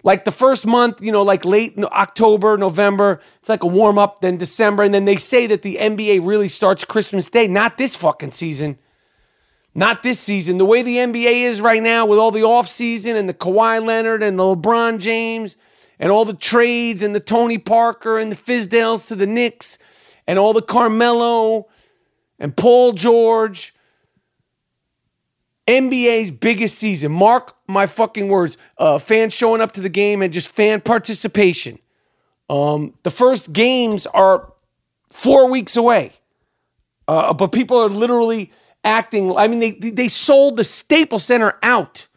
Like 0.03 0.25
the 0.25 0.31
first 0.31 0.67
month, 0.67 1.01
you 1.01 1.11
know, 1.11 1.21
like 1.21 1.45
late 1.45 1.77
October, 1.77 2.57
November, 2.57 3.21
it's 3.39 3.47
like 3.47 3.63
a 3.63 3.67
warm 3.67 3.97
up, 3.97 4.19
then 4.19 4.35
December. 4.35 4.83
And 4.83 4.93
then 4.93 5.05
they 5.05 5.15
say 5.15 5.47
that 5.47 5.61
the 5.61 5.77
NBA 5.77 6.25
really 6.25 6.49
starts 6.49 6.83
Christmas 6.83 7.29
Day. 7.29 7.47
Not 7.47 7.77
this 7.77 7.95
fucking 7.95 8.31
season. 8.31 8.77
Not 9.75 10.03
this 10.03 10.19
season. 10.19 10.57
The 10.57 10.65
way 10.65 10.83
the 10.83 10.97
NBA 10.97 11.43
is 11.43 11.59
right 11.59 11.81
now 11.81 12.05
with 12.05 12.19
all 12.19 12.31
the 12.31 12.41
offseason 12.41 13.15
and 13.15 13.27
the 13.27 13.33
Kawhi 13.33 13.83
Leonard 13.83 14.21
and 14.21 14.37
the 14.37 14.43
LeBron 14.43 14.99
James 14.99 15.57
and 15.99 16.11
all 16.11 16.25
the 16.25 16.33
trades 16.33 17.01
and 17.01 17.15
the 17.15 17.19
Tony 17.19 17.57
Parker 17.57 18.19
and 18.19 18.31
the 18.31 18.35
Fizdales 18.35 19.07
to 19.07 19.15
the 19.15 19.25
Knicks 19.25 19.77
and 20.27 20.37
all 20.37 20.53
the 20.53 20.61
Carmelo 20.61 21.67
and 22.37 22.55
Paul 22.55 22.93
George. 22.93 23.73
NBA's 25.65 26.29
biggest 26.29 26.77
season. 26.77 27.11
Mark 27.11 27.55
my 27.67 27.87
fucking 27.87 28.27
words. 28.27 28.57
Uh, 28.77 28.99
fans 28.99 29.33
showing 29.33 29.61
up 29.61 29.71
to 29.71 29.81
the 29.81 29.89
game 29.89 30.21
and 30.21 30.33
just 30.33 30.49
fan 30.49 30.81
participation. 30.81 31.79
Um, 32.49 32.93
the 33.03 33.11
first 33.11 33.53
games 33.53 34.05
are 34.07 34.53
four 35.09 35.49
weeks 35.49 35.77
away. 35.77 36.11
Uh, 37.07 37.33
but 37.33 37.51
people 37.51 37.77
are 37.77 37.89
literally 37.89 38.51
acting. 38.83 39.35
I 39.35 39.47
mean, 39.47 39.59
they 39.59 39.71
they 39.71 40.07
sold 40.07 40.57
the 40.57 40.63
Staples 40.63 41.25
Center 41.25 41.57
out 41.63 42.07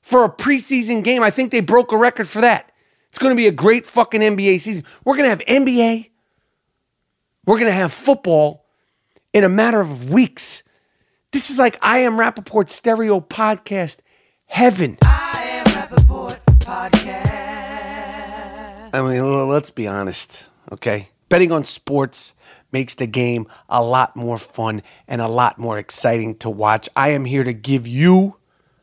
for 0.00 0.24
a 0.24 0.28
preseason 0.28 1.02
game. 1.02 1.22
I 1.22 1.30
think 1.30 1.50
they 1.50 1.60
broke 1.60 1.92
a 1.92 1.96
record 1.96 2.28
for 2.28 2.40
that. 2.40 2.70
It's 3.08 3.18
going 3.18 3.34
to 3.34 3.36
be 3.36 3.46
a 3.46 3.52
great 3.52 3.86
fucking 3.86 4.20
NBA 4.20 4.60
season. 4.60 4.84
We're 5.04 5.16
going 5.16 5.24
to 5.24 5.30
have 5.30 5.40
NBA. 5.40 6.10
We're 7.46 7.58
going 7.58 7.70
to 7.70 7.72
have 7.72 7.92
football 7.92 8.66
in 9.32 9.44
a 9.44 9.48
matter 9.48 9.80
of 9.80 10.10
weeks. 10.10 10.62
This 11.32 11.50
is 11.50 11.58
like 11.58 11.78
I 11.82 11.98
Am 12.00 12.16
Rapaport 12.16 12.70
Stereo 12.70 13.20
Podcast 13.20 13.98
heaven. 14.46 14.98
I 15.02 15.64
Am 15.66 15.66
Rapaport 15.66 16.40
Podcast. 16.58 17.34
I 18.94 19.02
mean, 19.02 19.48
let's 19.48 19.70
be 19.70 19.86
honest, 19.86 20.46
okay? 20.72 21.08
Betting 21.28 21.52
on 21.52 21.64
sports 21.64 22.34
makes 22.72 22.94
the 22.94 23.06
game 23.06 23.46
a 23.68 23.82
lot 23.82 24.16
more 24.16 24.38
fun 24.38 24.82
and 25.06 25.20
a 25.20 25.28
lot 25.28 25.58
more 25.58 25.78
exciting 25.78 26.34
to 26.36 26.50
watch. 26.50 26.88
I 26.96 27.10
am 27.10 27.24
here 27.24 27.44
to 27.44 27.52
give 27.52 27.86
you 27.86 28.36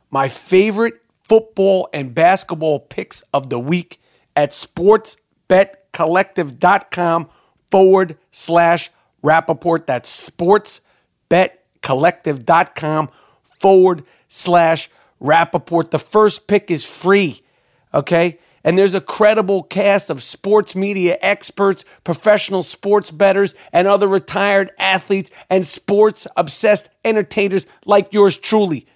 my 0.09 0.27
favorite 0.27 1.01
football 1.23 1.89
and 1.93 2.13
basketball 2.13 2.79
picks 2.79 3.21
of 3.33 3.49
the 3.49 3.59
week 3.59 3.99
at 4.35 4.51
sportsbetcollective.com 4.51 7.29
forward 7.71 8.17
slash 8.31 8.91
Rapaport. 9.23 9.87
That's 9.87 10.29
sportsbetcollective.com 10.29 13.09
forward 13.59 14.03
slash 14.27 14.89
Rapaport. 15.21 15.91
The 15.91 15.99
first 15.99 16.47
pick 16.47 16.69
is 16.69 16.83
free, 16.85 17.41
okay? 17.93 18.39
And 18.63 18.77
there's 18.77 18.93
a 18.93 19.01
credible 19.01 19.63
cast 19.63 20.09
of 20.09 20.23
sports 20.23 20.75
media 20.75 21.17
experts, 21.21 21.83
professional 22.03 22.63
sports 22.63 23.11
bettors, 23.11 23.55
and 23.73 23.87
other 23.87 24.07
retired 24.07 24.71
athletes 24.79 25.29
and 25.49 25.67
sports 25.67 26.25
obsessed 26.37 26.87
entertainers 27.03 27.67
like 27.85 28.13
yours 28.13 28.37
truly. 28.37 28.87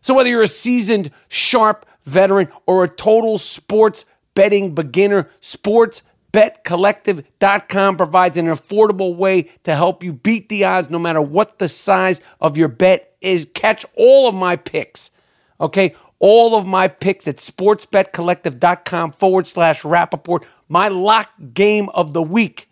So, 0.00 0.14
whether 0.14 0.30
you're 0.30 0.42
a 0.42 0.48
seasoned, 0.48 1.10
sharp 1.28 1.84
veteran 2.04 2.48
or 2.66 2.84
a 2.84 2.88
total 2.88 3.38
sports 3.38 4.04
betting 4.34 4.74
beginner, 4.74 5.30
sportsbetcollective.com 5.40 7.96
provides 7.96 8.36
an 8.36 8.46
affordable 8.46 9.14
way 9.16 9.42
to 9.64 9.76
help 9.76 10.02
you 10.02 10.12
beat 10.12 10.48
the 10.48 10.64
odds 10.64 10.90
no 10.90 10.98
matter 10.98 11.22
what 11.22 11.58
the 11.58 11.68
size 11.68 12.20
of 12.40 12.56
your 12.56 12.68
bet 12.68 13.14
is. 13.20 13.46
Catch 13.54 13.84
all 13.94 14.26
of 14.26 14.34
my 14.34 14.56
picks, 14.56 15.12
okay? 15.60 15.94
All 16.22 16.54
of 16.54 16.64
my 16.64 16.86
picks 16.86 17.26
at 17.26 17.38
sportsbetcollective.com 17.38 19.10
forward 19.10 19.48
slash 19.48 19.82
Rapaport. 19.82 20.44
My 20.68 20.86
lock 20.86 21.28
game 21.52 21.88
of 21.88 22.12
the 22.12 22.22
week. 22.22 22.70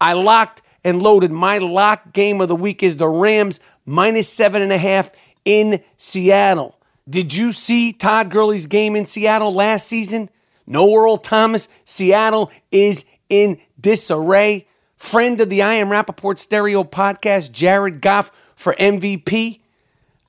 I 0.00 0.14
locked 0.14 0.62
and 0.82 1.02
loaded. 1.02 1.30
My 1.32 1.58
lock 1.58 2.14
game 2.14 2.40
of 2.40 2.48
the 2.48 2.56
week 2.56 2.82
is 2.82 2.96
the 2.96 3.08
Rams 3.08 3.60
minus 3.84 4.32
seven 4.32 4.62
and 4.62 4.72
a 4.72 4.78
half 4.78 5.12
in 5.44 5.82
Seattle. 5.98 6.78
Did 7.06 7.34
you 7.34 7.52
see 7.52 7.92
Todd 7.92 8.30
Gurley's 8.30 8.66
game 8.66 8.96
in 8.96 9.04
Seattle 9.04 9.52
last 9.52 9.86
season? 9.86 10.30
No 10.66 10.96
Earl 10.96 11.18
Thomas. 11.18 11.68
Seattle 11.84 12.50
is 12.70 13.04
in 13.28 13.60
disarray. 13.78 14.66
Friend 14.96 15.38
of 15.42 15.50
the 15.50 15.60
I 15.60 15.74
Am 15.74 15.88
Rapaport 15.88 16.38
Stereo 16.38 16.84
podcast, 16.84 17.52
Jared 17.52 18.00
Goff 18.00 18.30
for 18.54 18.72
MVP. 18.76 19.61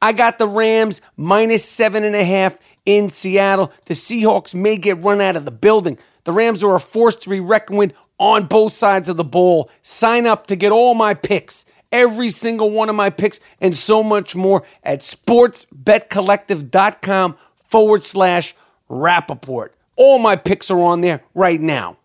I 0.03 0.11
got 0.11 0.37
the 0.37 0.47
Rams 0.49 0.99
minus 1.15 1.63
seven 1.63 2.03
and 2.03 2.13
a 2.13 2.25
half 2.25 2.57
in 2.85 3.07
Seattle. 3.07 3.71
The 3.85 3.93
Seahawks 3.93 4.53
may 4.53 4.75
get 4.75 5.01
run 5.01 5.21
out 5.21 5.37
of 5.37 5.45
the 5.45 5.51
building. 5.51 5.97
The 6.25 6.33
Rams 6.33 6.61
are 6.61 6.75
a 6.75 6.79
force 6.81 7.15
to 7.15 7.29
be 7.29 7.39
reckoned 7.39 7.79
with 7.79 7.93
on 8.17 8.47
both 8.47 8.73
sides 8.73 9.07
of 9.07 9.15
the 9.15 9.23
ball. 9.23 9.69
Sign 9.81 10.27
up 10.27 10.47
to 10.47 10.57
get 10.57 10.73
all 10.73 10.93
my 10.93 11.13
picks 11.13 11.63
every 11.89 12.29
single 12.31 12.69
one 12.69 12.89
of 12.89 12.97
my 12.97 13.09
picks 13.09 13.39
and 13.61 13.73
so 13.73 14.03
much 14.03 14.35
more 14.35 14.65
at 14.83 14.99
sportsbetcollective.com 14.99 17.37
forward 17.63 18.03
slash 18.03 18.55
Rapaport. 18.89 19.69
All 19.95 20.19
my 20.19 20.35
picks 20.35 20.69
are 20.69 20.81
on 20.81 20.99
there 20.99 21.23
right 21.33 21.61
now. 21.61 21.95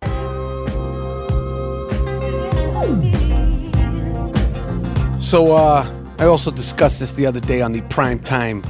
So, 5.21 5.53
uh, 5.53 5.98
I 6.19 6.25
also 6.25 6.51
discussed 6.51 7.01
this 7.01 7.13
the 7.13 7.27
other 7.27 7.41
day 7.41 7.63
on 7.63 7.73
the 7.73 7.81
prime 7.83 8.19
time 8.19 8.65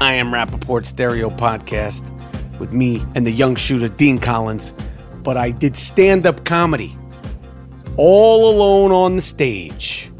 I 0.00 0.14
Am 0.14 0.30
Rapaport 0.30 0.86
stereo 0.86 1.28
podcast 1.28 2.02
with 2.58 2.72
me 2.72 3.02
and 3.14 3.26
the 3.26 3.30
young 3.30 3.54
shooter 3.54 3.88
Dean 3.88 4.18
Collins. 4.18 4.72
But 5.22 5.36
I 5.36 5.50
did 5.50 5.76
stand 5.76 6.26
up 6.26 6.44
comedy 6.44 6.96
all 7.98 8.48
alone 8.48 8.92
on 8.92 9.16
the 9.16 9.22
stage 9.22 10.10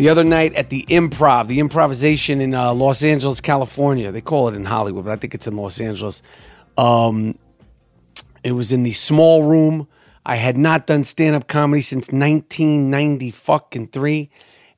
the 0.00 0.08
other 0.08 0.24
night 0.24 0.54
at 0.54 0.70
the 0.70 0.86
improv, 0.88 1.48
the 1.48 1.60
improvisation 1.60 2.40
in 2.40 2.54
uh, 2.54 2.72
Los 2.72 3.02
Angeles, 3.02 3.38
California. 3.40 4.10
They 4.10 4.22
call 4.22 4.48
it 4.48 4.54
in 4.54 4.64
Hollywood, 4.64 5.04
but 5.04 5.10
I 5.10 5.16
think 5.16 5.34
it's 5.34 5.46
in 5.46 5.56
Los 5.56 5.78
Angeles. 5.78 6.22
Um, 6.78 7.38
it 8.42 8.52
was 8.52 8.72
in 8.72 8.82
the 8.82 8.92
small 8.92 9.42
room. 9.42 9.86
I 10.24 10.36
had 10.36 10.56
not 10.56 10.86
done 10.86 11.04
stand 11.04 11.36
up 11.36 11.48
comedy 11.48 11.82
since 11.82 12.06
1990 12.08 13.30
fucking 13.30 13.88
three. 13.88 14.30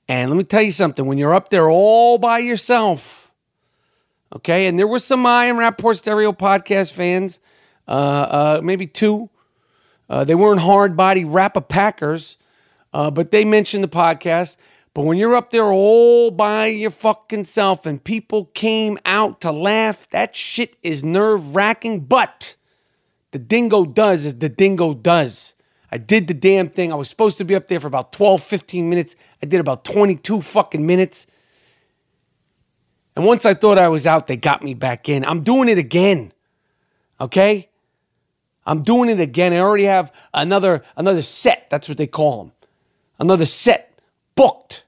And 0.09 0.31
let 0.31 0.37
me 0.37 0.45
tell 0.45 0.63
you 0.63 0.73
something 0.73 1.07
when 1.07 1.19
you're 1.19 1.35
up 1.35 1.49
there 1.49 1.71
all 1.71 2.19
by 2.19 2.39
yourself, 2.39 3.31
okay, 4.35 4.67
and 4.67 4.79
there 4.79 4.87
were 4.87 4.99
some 4.99 5.25
I 5.25 5.51
Rapaport 5.51 5.97
Stereo 5.97 6.33
podcast 6.33 6.93
fans, 6.93 7.41
uh, 7.87 7.91
uh, 7.91 8.61
maybe 8.63 8.87
two. 8.87 9.31
Uh, 10.09 10.25
they 10.25 10.35
weren't 10.35 10.61
hard 10.61 10.97
body 10.97 11.25
rapper 11.25 11.61
packers, 11.61 12.37
uh, 12.93 13.11
but 13.11 13.31
they 13.31 13.45
mentioned 13.45 13.85
the 13.85 13.89
podcast. 13.89 14.57
But 14.95 15.07
when 15.07 15.17
you're 15.17 15.37
up 15.37 15.51
there 15.51 15.73
all 15.73 16.31
by 16.31 16.67
your 16.67 16.91
fucking 16.91 17.45
self 17.45 17.87
and 17.87 18.03
people 18.03 18.47
came 18.47 18.99
out 19.07 19.41
to 19.41 19.51
laugh, 19.51 20.07
that 20.11 20.37
shit 20.37 20.77
is 20.83 21.03
nerve 21.03 21.55
wracking. 21.55 22.01
But 22.01 22.57
the 23.31 23.39
dingo 23.39 23.87
does 23.87 24.27
as 24.27 24.35
the 24.37 24.51
dingo 24.51 24.93
does. 24.93 25.55
I 25.93 25.99
did 25.99 26.27
the 26.27 26.35
damn 26.35 26.71
thing. 26.71 26.91
I 26.91 26.95
was 26.95 27.11
supposed 27.11 27.37
to 27.37 27.45
be 27.45 27.55
up 27.55 27.69
there 27.69 27.79
for 27.79 27.87
about 27.87 28.13
12, 28.13 28.43
15 28.43 28.89
minutes. 28.89 29.15
I 29.43 29.47
did 29.47 29.61
about 29.61 29.85
22 29.85 30.41
fucking 30.41 30.85
minutes. 30.85 31.27
And 33.15 33.27
once 33.27 33.45
I 33.45 33.53
thought 33.53 33.77
I 33.77 33.89
was 33.89 34.07
out, 34.07 34.27
they 34.27 34.39
got 34.39 34.65
me 34.65 34.73
back 34.73 35.11
in. 35.11 35.23
I'm 35.23 35.43
doing 35.43 35.69
it 35.69 35.77
again. 35.77 36.33
Okay? 37.21 37.69
I'm 38.65 38.83
doing 38.83 39.11
it 39.11 39.21
again. 39.21 39.53
I 39.53 39.59
already 39.59 39.85
have 39.85 40.11
another 40.33 40.83
another 40.97 41.21
set. 41.21 41.69
That's 41.69 41.91
what 41.91 41.99
they 41.99 42.07
call 42.07 42.45
them. 42.45 42.53
Another 43.19 43.45
set 43.45 44.01
booked. 44.35 44.85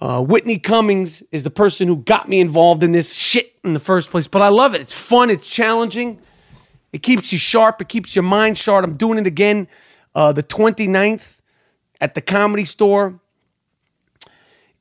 Uh, 0.00 0.22
Whitney 0.22 0.58
Cummings 0.58 1.22
is 1.32 1.42
the 1.42 1.50
person 1.50 1.88
who 1.88 1.96
got 1.96 2.28
me 2.28 2.40
involved 2.40 2.84
in 2.84 2.92
this 2.92 3.12
shit 3.12 3.54
in 3.64 3.74
the 3.74 3.80
first 3.80 4.10
place, 4.10 4.28
but 4.28 4.40
I 4.40 4.48
love 4.48 4.74
it. 4.74 4.80
It's 4.80 4.94
fun, 4.94 5.28
it's 5.28 5.46
challenging, 5.46 6.20
it 6.92 7.02
keeps 7.02 7.32
you 7.32 7.38
sharp, 7.38 7.80
it 7.80 7.88
keeps 7.88 8.16
your 8.16 8.22
mind 8.22 8.58
sharp. 8.58 8.84
I'm 8.84 8.92
doing 8.92 9.18
it 9.18 9.26
again 9.26 9.68
uh, 10.14 10.32
the 10.32 10.42
29th 10.42 11.40
at 12.00 12.14
the 12.14 12.20
comedy 12.20 12.64
store 12.64 13.20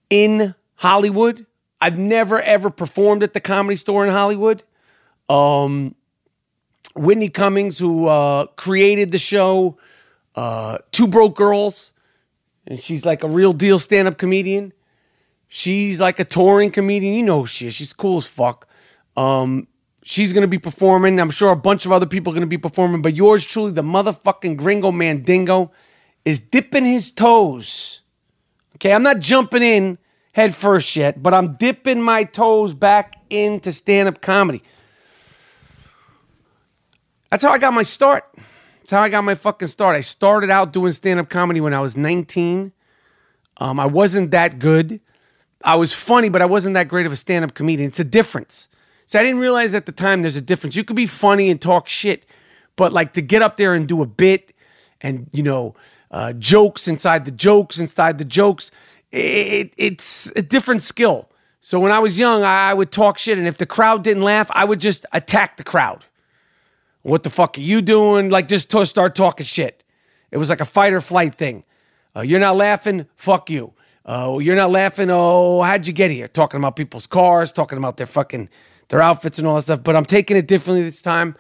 in 0.10 0.56
Hollywood. 0.76 1.46
I've 1.82 1.98
never 1.98 2.42
ever 2.42 2.70
performed 2.70 3.24
at 3.24 3.34
the 3.34 3.40
comedy 3.40 3.76
store 3.76 4.06
in 4.06 4.12
Hollywood. 4.12 4.64
Um, 5.30 5.96
Whitney 6.96 7.30
Cummings, 7.30 7.78
who 7.78 8.08
uh, 8.08 8.48
created 8.48 9.12
the 9.12 9.20
show, 9.20 9.78
uh, 10.36 10.80
Two 10.92 11.08
Broke 11.08 11.36
Girls, 11.36 11.92
and 12.66 12.80
she's 12.80 13.06
like 13.06 13.24
a 13.24 13.28
real 13.28 13.54
deal 13.54 13.80
stand 13.80 14.08
up 14.08 14.18
comedian. 14.18 14.74
She's 15.48 16.02
like 16.02 16.20
a 16.20 16.26
touring 16.26 16.72
comedian. 16.72 17.14
You 17.14 17.24
know 17.24 17.42
who 17.42 17.48
she 17.48 17.68
is. 17.68 17.76
She's 17.76 17.94
cool 17.94 18.18
as 18.18 18.28
fuck. 18.28 18.68
Um, 19.16 19.68
she's 20.04 20.34
gonna 20.34 20.48
be 20.48 20.60
performing. 20.60 21.20
I'm 21.20 21.30
sure 21.30 21.52
a 21.52 21.56
bunch 21.56 21.86
of 21.86 21.92
other 21.92 22.06
people 22.06 22.34
are 22.34 22.36
gonna 22.36 22.48
be 22.48 22.58
performing, 22.58 23.02
but 23.02 23.16
yours 23.16 23.46
truly, 23.46 23.72
the 23.72 23.84
motherfucking 23.84 24.58
gringo 24.58 24.92
man 24.92 25.24
dingo, 25.24 25.72
is 26.26 26.40
dipping 26.40 26.86
his 26.86 27.12
toes. 27.12 28.02
Okay, 28.76 28.94
I'm 28.94 29.04
not 29.04 29.20
jumping 29.20 29.64
in 29.64 29.98
head 30.34 30.56
first 30.56 30.96
yet, 30.96 31.22
but 31.22 31.34
I'm 31.34 31.54
dipping 31.54 32.02
my 32.02 32.24
toes 32.24 32.74
back 32.74 33.16
into 33.30 33.72
stand-up 33.72 34.22
comedy. 34.22 34.64
That's 37.30 37.44
how 37.44 37.52
I 37.52 37.58
got 37.58 37.74
my 37.74 37.84
start. 37.84 38.26
That's 38.80 38.92
how 38.92 39.02
I 39.02 39.10
got 39.10 39.24
my 39.24 39.36
fucking 39.36 39.68
start. 39.68 39.96
I 39.96 40.02
started 40.02 40.50
out 40.50 40.74
doing 40.74 40.92
stand 40.94 41.20
up 41.20 41.30
comedy 41.30 41.62
when 41.62 41.74
I 41.74 41.80
was 41.80 41.96
19. 41.96 42.72
Um, 43.58 43.80
I 43.80 43.86
wasn't 43.86 44.32
that 44.32 44.60
good. 44.60 45.00
I 45.64 45.76
was 45.76 45.94
funny, 45.94 46.30
but 46.30 46.42
I 46.42 46.46
wasn't 46.46 46.74
that 46.74 46.88
great 46.88 47.06
of 47.06 47.12
a 47.12 47.16
stand 47.16 47.44
up 47.44 47.54
comedian. 47.54 47.90
It's 47.90 48.00
a 48.00 48.06
difference. 48.06 48.68
So 49.10 49.20
I 49.20 49.24
didn't 49.24 49.40
realize 49.40 49.74
at 49.74 49.88
the 49.88 49.92
time 49.92 50.22
there's 50.22 50.36
a 50.36 50.42
difference. 50.42 50.76
You 50.76 50.84
could 50.84 50.96
be 50.96 51.08
funny 51.08 51.50
and 51.50 51.60
talk 51.60 51.88
shit, 51.88 52.28
but 52.76 52.94
like 52.94 53.14
to 53.14 53.24
get 53.24 53.42
up 53.42 53.58
there 53.58 53.74
and 53.74 53.88
do 53.88 54.04
a 54.04 54.06
bit 54.06 54.54
and, 55.02 55.28
you 55.34 55.42
know, 55.42 55.74
uh, 56.12 56.34
jokes 56.34 56.88
inside 56.88 57.26
the 57.26 57.32
jokes 57.32 57.80
inside 57.80 58.20
the 58.20 58.24
jokes, 58.24 58.70
it, 59.12 59.74
it's 59.78 60.32
a 60.36 60.44
different 60.44 60.84
skill. 60.84 61.28
So 61.60 61.80
when 61.80 61.92
I 61.92 61.98
was 61.98 62.20
young, 62.20 62.44
I 62.44 62.72
would 62.72 62.92
talk 62.92 63.18
shit, 63.18 63.40
and 63.40 63.48
if 63.48 63.58
the 63.58 63.66
crowd 63.66 64.04
didn't 64.04 64.22
laugh, 64.22 64.48
I 64.52 64.64
would 64.64 64.80
just 64.80 65.08
attack 65.12 65.58
the 65.58 65.64
crowd. 65.64 66.06
What 67.02 67.24
the 67.24 67.32
fuck 67.32 67.58
are 67.58 67.62
you 67.62 67.82
doing? 67.82 68.30
Like, 68.30 68.48
just 68.48 68.70
to 68.70 68.86
start 68.86 69.16
talking 69.16 69.44
shit. 69.48 69.84
It 70.30 70.38
was 70.38 70.52
like 70.52 70.62
a 70.62 70.66
fight 70.66 70.94
or 70.94 71.02
flight 71.02 71.34
thing. 71.34 71.64
Uh, 72.16 72.22
you're 72.22 72.40
not 72.40 72.58
laughing? 72.58 73.08
Fuck 73.16 73.50
you. 73.50 73.74
Uh, 74.06 74.38
you're 74.40 74.56
not 74.56 74.70
laughing? 74.70 75.10
Oh, 75.10 75.64
how'd 75.64 75.88
you 75.88 75.94
get 75.94 76.12
here? 76.12 76.28
Talking 76.28 76.60
about 76.60 76.76
people's 76.76 77.08
cars, 77.08 77.52
talking 77.52 77.80
about 77.80 77.98
their 77.98 78.06
fucking 78.06 78.50
their 78.90 79.02
outfits 79.02 79.40
and 79.40 79.48
all 79.48 79.56
that 79.56 79.64
stuff. 79.64 79.84
But 79.84 79.96
I'm 79.96 80.06
taking 80.06 80.38
it 80.38 80.48
differently 80.48 80.84
this 80.84 81.02
time. 81.02 81.36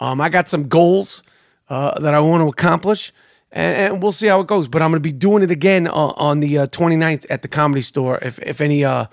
Um, 0.00 0.20
I 0.20 0.28
got 0.28 0.48
some 0.48 0.68
goals 0.68 1.22
uh, 1.68 1.98
that 2.00 2.14
I 2.14 2.20
want 2.20 2.42
to 2.42 2.48
accomplish, 2.48 3.12
and, 3.52 3.94
and 3.94 4.02
we'll 4.02 4.12
see 4.12 4.26
how 4.26 4.40
it 4.40 4.46
goes. 4.46 4.66
But 4.66 4.82
I'm 4.82 4.90
going 4.90 5.02
to 5.02 5.08
be 5.08 5.12
doing 5.12 5.42
it 5.42 5.50
again 5.50 5.86
uh, 5.86 5.92
on 5.92 6.40
the 6.40 6.58
uh, 6.58 6.66
29th 6.66 7.26
at 7.30 7.42
the 7.42 7.48
Comedy 7.48 7.82
Store. 7.82 8.18
If 8.22 8.38
if 8.40 8.60
any 8.60 8.84
uh, 8.84 9.06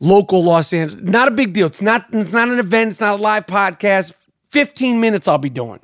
local 0.00 0.42
Los 0.42 0.72
Angeles, 0.72 1.02
not 1.04 1.28
a 1.28 1.30
big 1.30 1.52
deal. 1.52 1.66
It's 1.66 1.82
not 1.82 2.06
it's 2.12 2.32
not 2.32 2.48
an 2.48 2.58
event. 2.58 2.92
It's 2.92 3.00
not 3.00 3.18
a 3.18 3.22
live 3.22 3.46
podcast. 3.46 4.12
15 4.50 5.00
minutes 5.00 5.26
I'll 5.26 5.38
be 5.38 5.50
doing. 5.50 5.80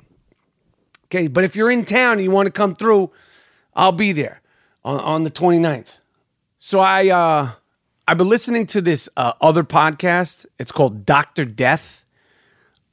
Okay, 1.05 1.27
but 1.27 1.43
if 1.43 1.55
you're 1.55 1.69
in 1.69 1.83
town 1.83 2.13
and 2.13 2.21
you 2.21 2.31
want 2.31 2.47
to 2.47 2.51
come 2.51 2.73
through, 2.73 3.11
I'll 3.75 3.91
be 3.91 4.13
there 4.13 4.41
on, 4.85 4.99
on 4.99 5.21
the 5.23 5.31
29th. 5.31 5.99
So 6.57 6.79
I 6.79 7.09
uh 7.09 7.51
I've 8.07 8.17
been 8.17 8.29
listening 8.29 8.65
to 8.67 8.81
this 8.81 9.07
uh, 9.15 9.33
other 9.41 9.63
podcast. 9.63 10.45
It's 10.59 10.71
called 10.71 11.05
Doctor 11.05 11.45
Death, 11.45 12.05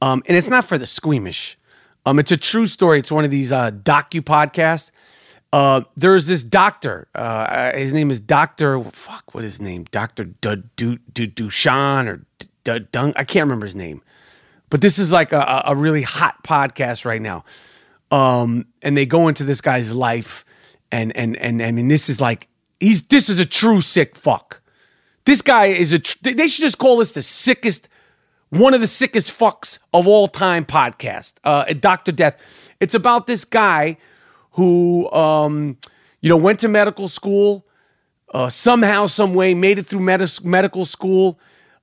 um, 0.01 0.23
and 0.27 0.37
it's 0.37 0.49
not 0.49 0.65
for 0.65 0.77
the 0.77 0.87
squeamish. 0.87 1.57
Um, 2.05 2.19
it's 2.19 2.31
a 2.31 2.37
true 2.37 2.67
story. 2.67 2.99
It's 2.99 3.11
one 3.11 3.25
of 3.25 3.31
these 3.31 3.51
uh, 3.51 3.71
docu 3.71 4.21
podcasts. 4.21 4.91
Uh, 5.51 5.81
there's 5.97 6.27
this 6.27 6.43
doctor. 6.43 7.07
Uh, 7.15 7.71
his 7.73 7.91
name 7.91 8.11
is 8.11 8.19
Doctor. 8.19 8.83
Fuck, 8.91 9.33
what 9.33 9.43
is 9.43 9.53
his 9.53 9.61
name? 9.61 9.85
Doctor 9.91 10.25
Dushan 10.25 12.07
or 12.07 12.25
Dun. 12.63 13.13
I 13.15 13.23
can't 13.23 13.45
remember 13.45 13.65
his 13.65 13.75
name. 13.75 14.01
But 14.69 14.81
this 14.81 14.99
is 14.99 15.11
like 15.11 15.33
a, 15.33 15.63
a 15.65 15.75
really 15.75 16.03
hot 16.03 16.43
podcast 16.43 17.03
right 17.03 17.21
now. 17.21 17.43
Um, 18.11 18.67
and 18.83 18.95
they 18.95 19.07
go 19.07 19.27
into 19.27 19.43
this 19.43 19.59
guy's 19.61 19.93
life, 19.93 20.45
and 20.91 21.15
and 21.17 21.35
and 21.37 21.61
I 21.61 21.71
mean, 21.71 21.87
this 21.87 22.09
is 22.09 22.21
like 22.21 22.47
he's 22.79 23.01
this 23.07 23.29
is 23.29 23.39
a 23.39 23.45
true 23.45 23.81
sick 23.81 24.15
fuck. 24.15 24.58
This 25.29 25.43
guy 25.43 25.65
is 25.65 25.93
a. 25.93 25.99
Tr- 25.99 26.17
they 26.23 26.47
should 26.47 26.63
just 26.63 26.79
call 26.79 26.97
this 26.97 27.11
the 27.11 27.21
sickest, 27.21 27.87
one 28.49 28.73
of 28.73 28.81
the 28.81 28.87
sickest 28.87 29.29
fucks 29.37 29.77
of 29.93 30.07
all 30.07 30.27
time 30.27 30.65
podcast. 30.65 31.33
Uh, 31.43 31.71
Doctor 31.73 32.11
Death. 32.11 32.73
It's 32.79 32.95
about 32.95 33.27
this 33.27 33.45
guy 33.45 33.97
who, 34.53 35.07
um, 35.11 35.77
you 36.21 36.29
know, 36.29 36.35
went 36.35 36.61
to 36.61 36.67
medical 36.67 37.07
school. 37.07 37.67
Uh, 38.33 38.49
somehow, 38.49 39.05
some 39.05 39.35
way, 39.35 39.53
made 39.53 39.77
it 39.77 39.85
through 39.85 39.99
med- 39.99 40.43
medical 40.43 40.83
school 40.83 41.39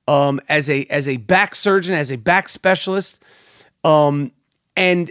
um, 0.08 0.40
as 0.48 0.68
a 0.68 0.84
as 0.86 1.06
a 1.06 1.16
back 1.18 1.54
surgeon, 1.54 1.94
as 1.94 2.10
a 2.10 2.16
back 2.16 2.48
specialist, 2.48 3.22
um, 3.84 4.32
and 4.76 5.08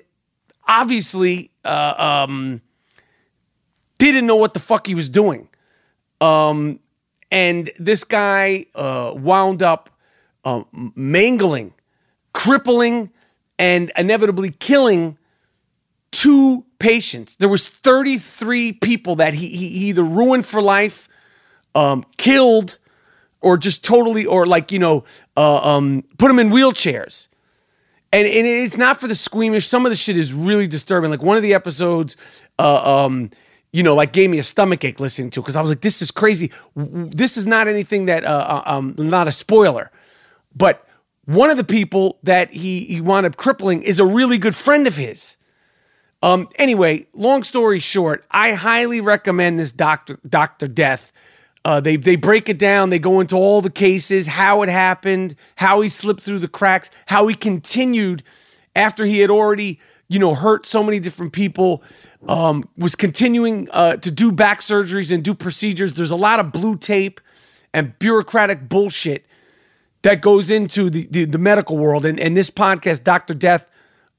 obviously 0.67 1.51
uh, 1.63 2.25
um, 2.27 2.61
didn't 3.97 4.27
know 4.27 4.35
what 4.35 4.53
the 4.53 4.59
fuck 4.59 4.87
he 4.87 4.93
was 4.93 5.07
doing. 5.07 5.47
Um, 6.19 6.81
and 7.31 7.69
this 7.79 8.03
guy 8.03 8.65
uh, 8.75 9.13
wound 9.15 9.63
up 9.63 9.89
uh, 10.43 10.63
mangling, 10.73 11.73
crippling, 12.33 13.09
and 13.57 13.91
inevitably 13.97 14.51
killing 14.51 15.17
two 16.11 16.65
patients. 16.79 17.35
There 17.35 17.49
was 17.49 17.67
33 17.67 18.73
people 18.73 19.15
that 19.15 19.33
he, 19.33 19.47
he 19.49 19.65
either 19.89 20.03
ruined 20.03 20.45
for 20.45 20.61
life, 20.61 21.09
um, 21.73 22.05
killed, 22.17 22.77
or 23.41 23.57
just 23.57 23.83
totally, 23.83 24.25
or 24.25 24.45
like 24.45 24.71
you 24.71 24.79
know, 24.79 25.03
uh, 25.35 25.75
um, 25.75 26.03
put 26.17 26.27
them 26.27 26.39
in 26.39 26.49
wheelchairs. 26.49 27.27
And, 28.13 28.25
and 28.27 28.47
it's 28.47 28.77
not 28.77 28.97
for 28.97 29.07
the 29.07 29.15
squeamish. 29.15 29.67
Some 29.67 29.85
of 29.85 29.89
the 29.89 29.95
shit 29.95 30.17
is 30.17 30.31
really 30.31 30.67
disturbing. 30.67 31.11
Like 31.11 31.21
one 31.21 31.35
of 31.35 31.43
the 31.43 31.53
episodes, 31.53 32.15
uh, 32.57 33.05
um, 33.05 33.29
you 33.75 33.83
know, 33.83 33.93
like 33.93 34.13
gave 34.13 34.29
me 34.29 34.37
a 34.37 34.43
stomach 34.43 34.85
ache 34.85 35.01
listening 35.01 35.29
to 35.31 35.41
because 35.41 35.57
I 35.57 35.61
was 35.61 35.69
like, 35.69 35.81
this 35.81 36.01
is 36.01 36.09
crazy. 36.09 36.49
This 36.77 37.35
is 37.35 37.45
not 37.45 37.67
anything 37.67 38.05
that, 38.05 38.23
uh, 38.23 38.61
uh, 38.65 38.71
um, 38.71 38.95
not 38.97 39.27
a 39.27 39.33
spoiler, 39.33 39.91
but 40.55 40.87
one 41.25 41.49
of 41.49 41.57
the 41.57 41.65
people 41.65 42.17
that 42.23 42.53
he, 42.53 42.85
he 42.85 43.01
wound 43.01 43.25
up 43.25 43.35
crippling 43.35 43.83
is 43.83 43.99
a 43.99 44.05
really 44.05 44.37
good 44.37 44.55
friend 44.55 44.87
of 44.87 44.95
his. 44.95 45.35
Um, 46.23 46.47
anyway, 46.55 47.05
long 47.11 47.43
story 47.43 47.79
short, 47.79 48.23
I 48.31 48.53
highly 48.53 49.01
recommend 49.01 49.59
this 49.59 49.73
Doctor 49.73 50.19
Doctor 50.27 50.67
Death. 50.67 51.11
Uh, 51.65 51.81
they 51.81 51.97
they 51.97 52.15
break 52.15 52.47
it 52.47 52.57
down. 52.57 52.91
They 52.91 52.99
go 52.99 53.19
into 53.19 53.35
all 53.35 53.61
the 53.61 53.69
cases, 53.69 54.25
how 54.25 54.61
it 54.61 54.69
happened, 54.69 55.35
how 55.57 55.81
he 55.81 55.89
slipped 55.89 56.23
through 56.23 56.39
the 56.39 56.47
cracks, 56.47 56.89
how 57.07 57.27
he 57.27 57.35
continued 57.35 58.23
after 58.73 59.05
he 59.05 59.19
had 59.19 59.29
already 59.29 59.81
you 60.07 60.19
know 60.19 60.33
hurt 60.33 60.65
so 60.65 60.81
many 60.81 60.99
different 60.99 61.33
people 61.33 61.83
um, 62.27 62.67
was 62.77 62.95
continuing 62.95 63.69
uh, 63.71 63.97
to 63.97 64.11
do 64.11 64.31
back 64.31 64.61
surgeries 64.61 65.13
and 65.13 65.23
do 65.23 65.33
procedures. 65.33 65.93
There's 65.93 66.11
a 66.11 66.15
lot 66.15 66.39
of 66.39 66.51
blue 66.51 66.77
tape 66.77 67.21
and 67.73 67.97
bureaucratic 67.99 68.67
bullshit 68.67 69.25
that 70.01 70.21
goes 70.21 70.51
into 70.51 70.89
the, 70.89 71.07
the, 71.09 71.25
the 71.25 71.37
medical 71.37 71.77
world. 71.77 72.05
And, 72.05 72.19
and 72.19 72.35
this 72.35 72.49
podcast, 72.49 73.03
Dr. 73.03 73.33
Death, 73.33 73.69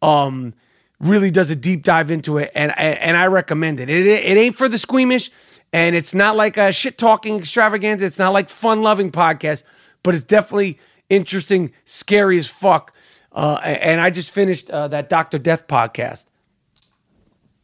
um, 0.03 0.55
really 1.01 1.31
does 1.31 1.51
a 1.51 1.57
deep 1.57 1.83
dive 1.83 2.11
into 2.11 2.39
it. 2.39 2.51
And, 2.55 2.77
and 2.79 3.17
I 3.17 3.27
recommend 3.27 3.81
it. 3.81 3.91
it. 3.91 4.07
It 4.07 4.37
ain't 4.37 4.57
for 4.57 4.69
the 4.69 4.79
squeamish. 4.79 5.31
And 5.73 5.97
it's 5.97 6.15
not 6.15 6.37
like 6.37 6.57
a 6.57 6.73
shit 6.73 6.97
talking 6.97 7.37
extravaganza. 7.37 8.07
It's 8.07 8.19
not 8.19 8.33
like 8.33 8.49
fun 8.49 8.83
loving 8.83 9.11
podcast, 9.11 9.63
but 10.03 10.15
it's 10.15 10.25
definitely 10.25 10.79
interesting, 11.11 11.73
scary 11.85 12.39
as 12.39 12.47
fuck. 12.47 12.95
Uh, 13.33 13.59
and 13.63 14.01
I 14.01 14.11
just 14.11 14.31
finished 14.31 14.71
uh, 14.71 14.89
that 14.89 15.09
Dr. 15.09 15.39
Death 15.39 15.67
podcast. 15.67 16.25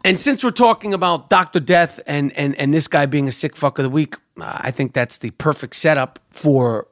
And 0.05 0.19
since 0.19 0.43
we're 0.43 0.51
talking 0.51 0.93
about 0.95 1.31
Dr. 1.31 1.61
Death 1.61 2.01
and, 2.07 2.33
and, 2.37 2.57
and 2.57 2.75
this 2.75 2.89
guy 2.89 3.07
being 3.07 3.29
a 3.29 3.33
sick 3.33 3.55
fuck 3.55 3.79
of 3.79 3.85
the 3.85 3.91
week, 3.91 4.17
uh, 4.41 4.59
I 4.61 4.73
think 4.73 4.95
that's 4.95 5.19
the 5.19 5.31
perfect 5.31 5.77
setup 5.77 6.19
for 6.31 6.89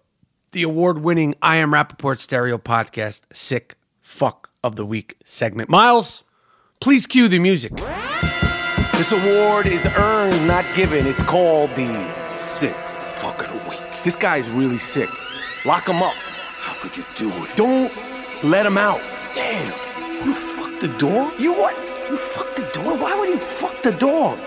the 0.52 0.62
award 0.62 1.00
winning 1.00 1.34
I 1.42 1.56
Am 1.56 1.72
Rapaport 1.72 2.20
Stereo 2.20 2.58
podcast, 2.58 3.22
Sick 3.32 3.76
Fuck 4.00 4.50
of 4.62 4.76
the 4.76 4.86
Week 4.86 5.16
segment. 5.24 5.68
Miles, 5.68 6.22
please 6.80 7.06
cue 7.06 7.26
the 7.26 7.40
music. 7.40 7.74
This 8.92 9.10
award 9.10 9.66
is 9.66 9.84
earned, 9.86 10.46
not 10.46 10.64
given. 10.76 11.06
It's 11.06 11.22
called 11.22 11.70
the 11.70 12.28
Sick 12.28 12.74
Fuck 12.74 13.42
of 13.42 13.52
the 13.52 13.70
Week. 13.70 13.80
This 14.04 14.14
guy's 14.14 14.48
really 14.50 14.78
sick. 14.78 15.08
Lock 15.64 15.88
him 15.88 16.02
up. 16.02 16.14
How 16.14 16.74
could 16.80 16.96
you 16.96 17.04
do 17.16 17.28
it? 17.28 17.56
Don't 17.56 17.92
let 18.44 18.66
him 18.66 18.78
out. 18.78 19.00
Damn. 19.34 19.72
You 20.24 20.32
fucked 20.32 20.80
the 20.80 20.88
door? 20.96 21.32
You 21.38 21.52
what? 21.54 21.89
You 22.10 22.16
fucked 22.16 22.56
the 22.56 22.64
dog? 22.72 23.00
Why 23.00 23.14
would 23.20 23.28
you 23.28 23.38
fuck 23.38 23.84
the 23.84 23.92
dog? 23.92 24.40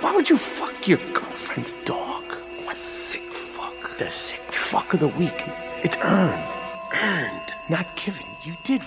Why 0.00 0.16
would 0.16 0.30
you 0.30 0.38
fuck 0.38 0.88
your 0.88 0.96
girlfriend's 1.12 1.74
dog? 1.84 2.24
What 2.30 2.74
sick 2.74 3.20
fuck? 3.30 3.98
The 3.98 4.10
sick 4.10 4.40
fuck 4.50 4.94
of 4.94 5.00
the 5.00 5.08
week. 5.08 5.44
It's 5.82 5.98
earned. 5.98 6.56
Earned. 6.94 7.52
Not 7.68 7.94
given. 7.94 8.24
You 8.46 8.56
did 8.64 8.80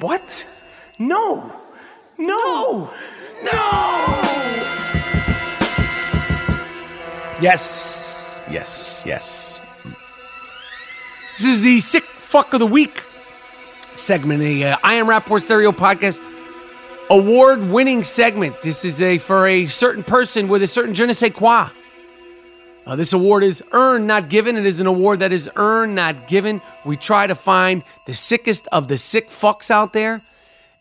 what? 0.00 0.44
No. 0.98 1.52
No. 2.18 2.92
No. 3.44 3.52
Yes. 7.40 8.28
Yes. 8.50 9.04
Yes. 9.06 9.60
This 11.36 11.44
is 11.46 11.60
the 11.60 11.78
sick 11.78 12.02
fuck 12.02 12.54
of 12.54 12.58
the 12.58 12.66
week 12.66 13.04
segment, 13.94 14.40
of 14.42 14.48
the 14.48 14.64
uh, 14.64 14.76
I 14.82 14.94
Am 14.94 15.06
Rapaport 15.06 15.42
Stereo 15.42 15.70
podcast 15.70 16.20
award 17.10 17.70
winning 17.70 18.02
segment. 18.02 18.62
This 18.62 18.84
is 18.84 19.00
a 19.00 19.18
for 19.18 19.46
a 19.46 19.66
certain 19.68 20.02
person 20.02 20.48
with 20.48 20.62
a 20.62 20.66
certain 20.66 20.94
je 20.94 21.06
ne 21.06 21.12
sais 21.12 21.32
quoi. 21.32 21.70
Uh, 22.86 22.94
this 22.94 23.12
award 23.12 23.42
is 23.42 23.62
earned, 23.72 24.06
not 24.06 24.28
given. 24.28 24.56
It 24.56 24.64
is 24.64 24.78
an 24.78 24.86
award 24.86 25.18
that 25.20 25.32
is 25.32 25.50
earned, 25.56 25.96
not 25.96 26.28
given. 26.28 26.62
We 26.84 26.96
try 26.96 27.26
to 27.26 27.34
find 27.34 27.82
the 28.06 28.14
sickest 28.14 28.68
of 28.68 28.86
the 28.86 28.96
sick 28.96 29.30
fucks 29.30 29.70
out 29.70 29.92
there 29.92 30.22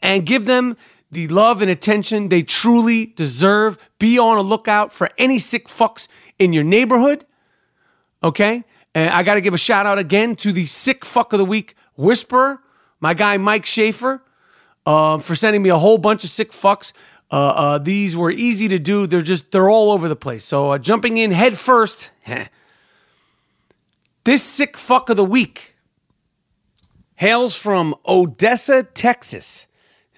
and 0.04 0.24
give 0.24 0.46
them 0.46 0.78
the 1.12 1.28
love 1.30 1.64
and 1.64 1.72
attention 1.72 2.30
they 2.30 2.44
truly 2.44 3.08
deserve. 3.08 3.80
Be 3.98 4.20
on 4.20 4.38
a 4.38 4.42
lookout 4.42 4.94
for 4.94 5.10
any 5.18 5.40
sick 5.40 5.68
fucks 5.68 6.08
in 6.38 6.54
your 6.54 6.64
neighborhood. 6.64 7.26
Okay? 8.24 8.64
And 8.94 9.10
I 9.10 9.24
got 9.24 9.36
to 9.36 9.42
give 9.42 9.56
a 9.56 9.58
shout 9.58 9.88
out 9.88 9.98
again 9.98 10.36
to 10.38 10.52
the 10.52 10.68
sick 10.68 11.04
fuck 11.04 11.34
of 11.34 11.40
the 11.40 11.46
week 11.46 11.76
whisperer, 11.96 12.60
my 13.00 13.14
guy 13.16 13.38
Mike 13.38 13.66
Schaefer 13.66 14.22
uh, 14.86 15.20
for 15.20 15.36
sending 15.36 15.62
me 15.62 15.70
a 15.70 15.78
whole 15.78 15.98
bunch 15.98 16.24
of 16.24 16.30
sick 16.30 16.52
fucks. 16.52 16.94
Uh, 17.32 17.36
uh, 17.36 17.78
these 17.80 18.16
were 18.16 18.32
easy 18.32 18.68
to 18.68 18.80
do. 18.80 19.08
They're 19.08 19.22
just 19.22 19.52
they're 19.52 19.70
all 19.70 19.92
over 19.92 20.08
the 20.08 20.16
place. 20.16 20.46
So 20.46 20.72
uh, 20.72 20.78
jumping 20.78 21.18
in 21.18 21.32
head 21.32 21.58
first. 21.58 22.12
this 24.24 24.44
sick 24.44 24.78
fuck 24.78 25.10
of 25.10 25.18
the 25.18 25.26
week 25.26 25.76
hails 27.16 27.56
from 27.56 27.96
Odessa, 28.08 28.84
Texas. 28.84 29.68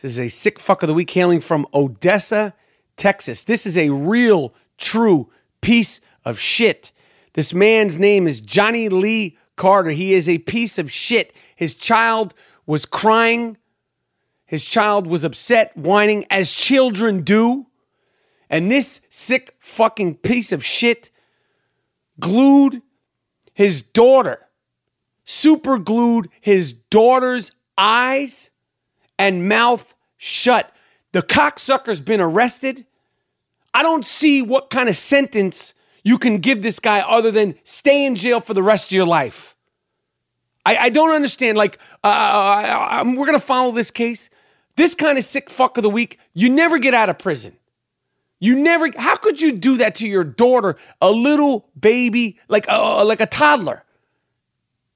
This 0.02 0.12
is 0.12 0.20
a 0.20 0.30
sick 0.30 0.60
fuck 0.60 0.84
of 0.84 0.88
the 0.88 0.94
week 0.94 1.10
hailing 1.10 1.40
from 1.40 1.66
Odessa, 1.74 2.54
Texas. 2.98 3.46
This 3.46 3.66
is 3.66 3.78
a 3.78 3.90
real, 3.90 4.54
true 4.78 5.30
piece 5.62 6.02
of 6.26 6.40
shit. 6.40 6.92
This 7.34 7.54
man's 7.54 7.98
name 7.98 8.28
is 8.28 8.42
Johnny 8.42 8.90
Lee 8.90 9.38
Carter. 9.56 9.92
He 9.92 10.14
is 10.14 10.28
a 10.28 10.40
piece 10.40 10.78
of 10.78 10.92
shit. 10.92 11.34
His 11.56 11.74
child 11.74 12.34
was 12.66 12.86
crying 12.86 13.58
his 14.48 14.66
child 14.66 15.06
was 15.06 15.24
upset, 15.24 15.78
whining, 15.78 16.26
as 16.32 16.52
children 16.54 17.22
do. 17.22 17.68
And 18.50 18.72
this 18.72 19.02
sick 19.10 19.56
fucking 19.60 20.16
piece 20.16 20.52
of 20.52 20.66
shit 20.66 21.12
glued 22.20 22.82
his 23.54 23.82
daughter, 23.82 24.48
super 25.26 25.78
glued 25.78 26.30
his 26.42 26.74
daughter's 26.74 27.52
eyes 27.78 28.50
and 29.20 29.48
mouth 29.48 29.94
shut. 30.18 30.72
The 31.12 31.22
cocksucker's 31.22 32.02
been 32.02 32.22
arrested 32.22 32.86
I 33.78 33.84
don't 33.84 34.08
see 34.08 34.42
what 34.42 34.72
kind 34.72 34.90
of 34.90 34.98
sentence 34.98 35.76
you 36.04 36.18
can 36.18 36.40
give 36.40 36.64
this 36.64 36.80
guy 36.80 37.02
other 37.02 37.30
than 37.30 37.54
stay 37.64 38.08
in 38.08 38.16
jail 38.16 38.40
for 38.40 38.56
the 38.56 38.64
rest 38.64 38.88
of 38.88 38.96
your 38.96 39.06
life. 39.06 39.56
I, 40.66 40.78
I 40.78 40.90
don't 40.90 41.12
understand. 41.12 41.60
Like, 41.60 41.78
uh, 42.04 42.08
I, 42.08 43.04
we're 43.04 43.28
going 43.28 43.34
to 43.34 43.40
follow 43.40 43.72
this 43.72 43.92
case. 43.92 44.32
This 44.78 44.96
kind 44.96 45.18
of 45.18 45.24
sick 45.24 45.50
fuck 45.50 45.78
of 45.78 45.84
the 45.84 45.90
week, 45.90 46.20
you 46.34 46.50
never 46.50 46.80
get 46.80 46.94
out 46.94 47.10
of 47.10 47.18
prison. 47.18 47.58
You 48.40 48.56
never, 48.56 48.90
how 48.96 49.16
could 49.16 49.42
you 49.42 49.52
do 49.52 49.78
that 49.78 49.96
to 49.96 50.08
your 50.08 50.24
daughter, 50.24 50.78
a 51.02 51.12
little 51.12 51.68
baby, 51.78 52.40
like, 52.48 52.70
uh, 52.70 53.04
like 53.04 53.20
a 53.20 53.26
toddler? 53.26 53.84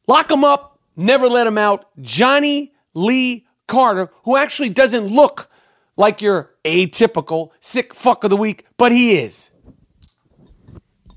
Lock 0.07 0.29
him 0.29 0.45
up, 0.45 0.79
never 0.95 1.27
let 1.27 1.47
him 1.47 1.57
out. 1.57 1.85
Johnny 1.99 2.71
Lee 2.93 3.45
Carter, 3.67 4.11
who 4.23 4.37
actually 4.37 4.69
doesn't 4.69 5.07
look 5.07 5.49
like 5.97 6.21
your 6.21 6.51
atypical 6.63 7.49
sick 7.59 7.95
fuck 7.95 8.23
of 8.23 8.29
the 8.29 8.37
week, 8.37 8.65
but 8.77 8.91
he 8.91 9.17
is. 9.17 9.49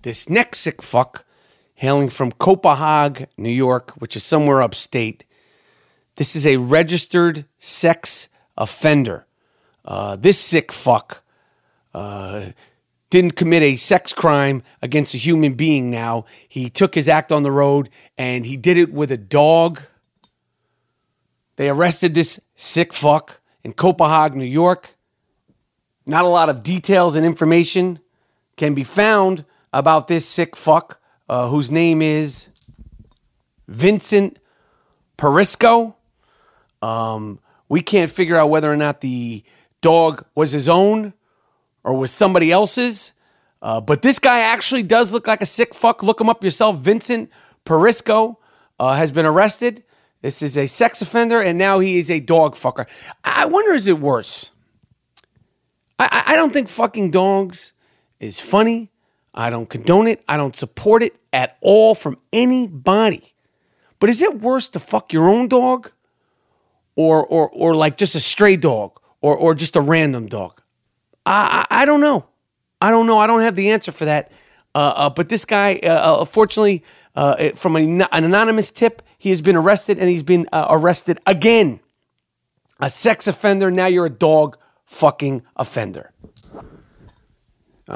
This 0.02 0.28
next 0.28 0.60
sick 0.60 0.80
fuck, 0.80 1.26
hailing 1.74 2.08
from 2.08 2.32
Copenhagen, 2.32 3.26
New 3.36 3.50
York, 3.50 3.92
which 3.98 4.16
is 4.16 4.24
somewhere 4.24 4.62
upstate, 4.62 5.26
this 6.16 6.36
is 6.36 6.46
a 6.46 6.58
registered 6.58 7.44
sex 7.58 8.28
offender. 8.56 9.26
Uh, 9.84 10.16
this 10.16 10.38
sick 10.38 10.72
fuck 10.72 11.22
uh, 11.92 12.46
didn't 13.10 13.36
commit 13.36 13.62
a 13.62 13.76
sex 13.76 14.12
crime 14.12 14.62
against 14.82 15.14
a 15.14 15.18
human 15.18 15.54
being 15.54 15.90
now. 15.90 16.24
He 16.48 16.70
took 16.70 16.94
his 16.94 17.08
act 17.08 17.30
on 17.30 17.42
the 17.42 17.52
road 17.52 17.90
and 18.18 18.46
he 18.46 18.56
did 18.56 18.76
it 18.78 18.92
with 18.92 19.12
a 19.12 19.16
dog. 19.16 19.80
They 21.56 21.68
arrested 21.68 22.14
this 22.14 22.40
sick 22.54 22.92
fuck 22.92 23.40
in 23.62 23.72
Copenhagen, 23.72 24.38
New 24.38 24.44
York. 24.44 24.96
Not 26.06 26.24
a 26.24 26.28
lot 26.28 26.50
of 26.50 26.62
details 26.62 27.16
and 27.16 27.24
information 27.24 28.00
can 28.56 28.74
be 28.74 28.84
found 28.84 29.44
about 29.72 30.08
this 30.08 30.26
sick 30.26 30.56
fuck, 30.56 31.00
uh, 31.28 31.48
whose 31.48 31.70
name 31.70 32.02
is 32.02 32.50
Vincent 33.68 34.38
Perisco. 35.18 35.94
Um, 36.82 37.40
we 37.74 37.80
can't 37.80 38.08
figure 38.08 38.36
out 38.36 38.50
whether 38.50 38.72
or 38.72 38.76
not 38.76 39.00
the 39.00 39.42
dog 39.80 40.24
was 40.36 40.52
his 40.52 40.68
own 40.68 41.12
or 41.82 41.96
was 41.96 42.12
somebody 42.12 42.52
else's. 42.52 43.14
Uh, 43.60 43.80
but 43.80 44.00
this 44.00 44.20
guy 44.20 44.38
actually 44.38 44.84
does 44.84 45.12
look 45.12 45.26
like 45.26 45.42
a 45.42 45.46
sick 45.46 45.74
fuck. 45.74 46.00
Look 46.00 46.20
him 46.20 46.28
up 46.28 46.44
yourself. 46.44 46.78
Vincent 46.78 47.30
Perisco 47.66 48.36
uh, 48.78 48.94
has 48.94 49.10
been 49.10 49.26
arrested. 49.26 49.82
This 50.22 50.40
is 50.40 50.56
a 50.56 50.68
sex 50.68 51.02
offender, 51.02 51.42
and 51.42 51.58
now 51.58 51.80
he 51.80 51.98
is 51.98 52.12
a 52.12 52.20
dog 52.20 52.54
fucker. 52.54 52.86
I 53.24 53.46
wonder, 53.46 53.72
is 53.72 53.88
it 53.88 53.98
worse? 53.98 54.52
I, 55.98 56.22
I 56.28 56.36
don't 56.36 56.52
think 56.52 56.68
fucking 56.68 57.10
dogs 57.10 57.72
is 58.20 58.38
funny. 58.38 58.92
I 59.34 59.50
don't 59.50 59.68
condone 59.68 60.06
it. 60.06 60.22
I 60.28 60.36
don't 60.36 60.54
support 60.54 61.02
it 61.02 61.16
at 61.32 61.58
all 61.60 61.96
from 61.96 62.18
anybody. 62.32 63.34
But 63.98 64.10
is 64.10 64.22
it 64.22 64.40
worse 64.40 64.68
to 64.68 64.78
fuck 64.78 65.12
your 65.12 65.28
own 65.28 65.48
dog, 65.48 65.90
or 66.96 67.24
or 67.24 67.48
or 67.50 67.74
like 67.74 67.96
just 67.96 68.14
a 68.14 68.20
stray 68.20 68.56
dog, 68.56 69.00
or 69.20 69.36
or 69.36 69.54
just 69.54 69.76
a 69.76 69.80
random 69.80 70.26
dog? 70.26 70.60
I 71.26 71.66
I, 71.70 71.82
I 71.82 71.84
don't 71.84 72.00
know. 72.00 72.26
I 72.80 72.90
don't 72.90 73.06
know. 73.06 73.18
I 73.18 73.26
don't 73.26 73.40
have 73.40 73.56
the 73.56 73.70
answer 73.70 73.92
for 73.92 74.04
that. 74.04 74.30
Uh, 74.74 74.92
uh, 74.96 75.10
but 75.10 75.28
this 75.28 75.44
guy, 75.44 75.78
uh, 75.84 76.26
uh, 76.26 76.26
uh, 77.16 77.50
from 77.54 77.76
an, 77.76 78.02
an 78.02 78.24
anonymous 78.24 78.70
tip, 78.72 79.02
he 79.18 79.28
has 79.30 79.40
been 79.40 79.56
arrested 79.56 79.98
and 79.98 80.08
he's 80.08 80.24
been 80.24 80.48
uh, 80.52 80.66
arrested 80.68 81.18
again. 81.26 81.80
A 82.80 82.90
sex 82.90 83.28
offender. 83.28 83.70
Now 83.70 83.86
you're 83.86 84.06
a 84.06 84.10
dog 84.10 84.58
fucking 84.84 85.42
offender. 85.56 86.10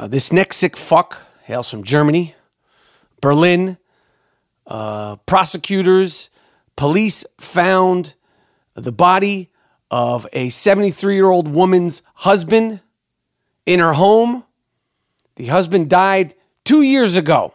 This 0.07 0.31
next 0.31 0.57
sick 0.57 0.77
fuck 0.77 1.17
hails 1.43 1.69
from 1.69 1.83
Germany, 1.83 2.33
Berlin. 3.21 3.77
Prosecutors, 4.65 6.29
police 6.77 7.25
found 7.39 8.15
the 8.79 8.91
body 8.91 9.49
of 9.91 10.27
a 10.33 10.49
73 10.49 11.15
year 11.15 11.29
old 11.29 11.47
woman's 11.47 12.01
husband 12.15 12.81
in 13.65 13.79
her 13.79 13.93
home. 13.93 14.43
The 15.35 15.47
husband 15.47 15.89
died 15.89 16.35
two 16.65 16.81
years 16.81 17.17
ago. 17.17 17.53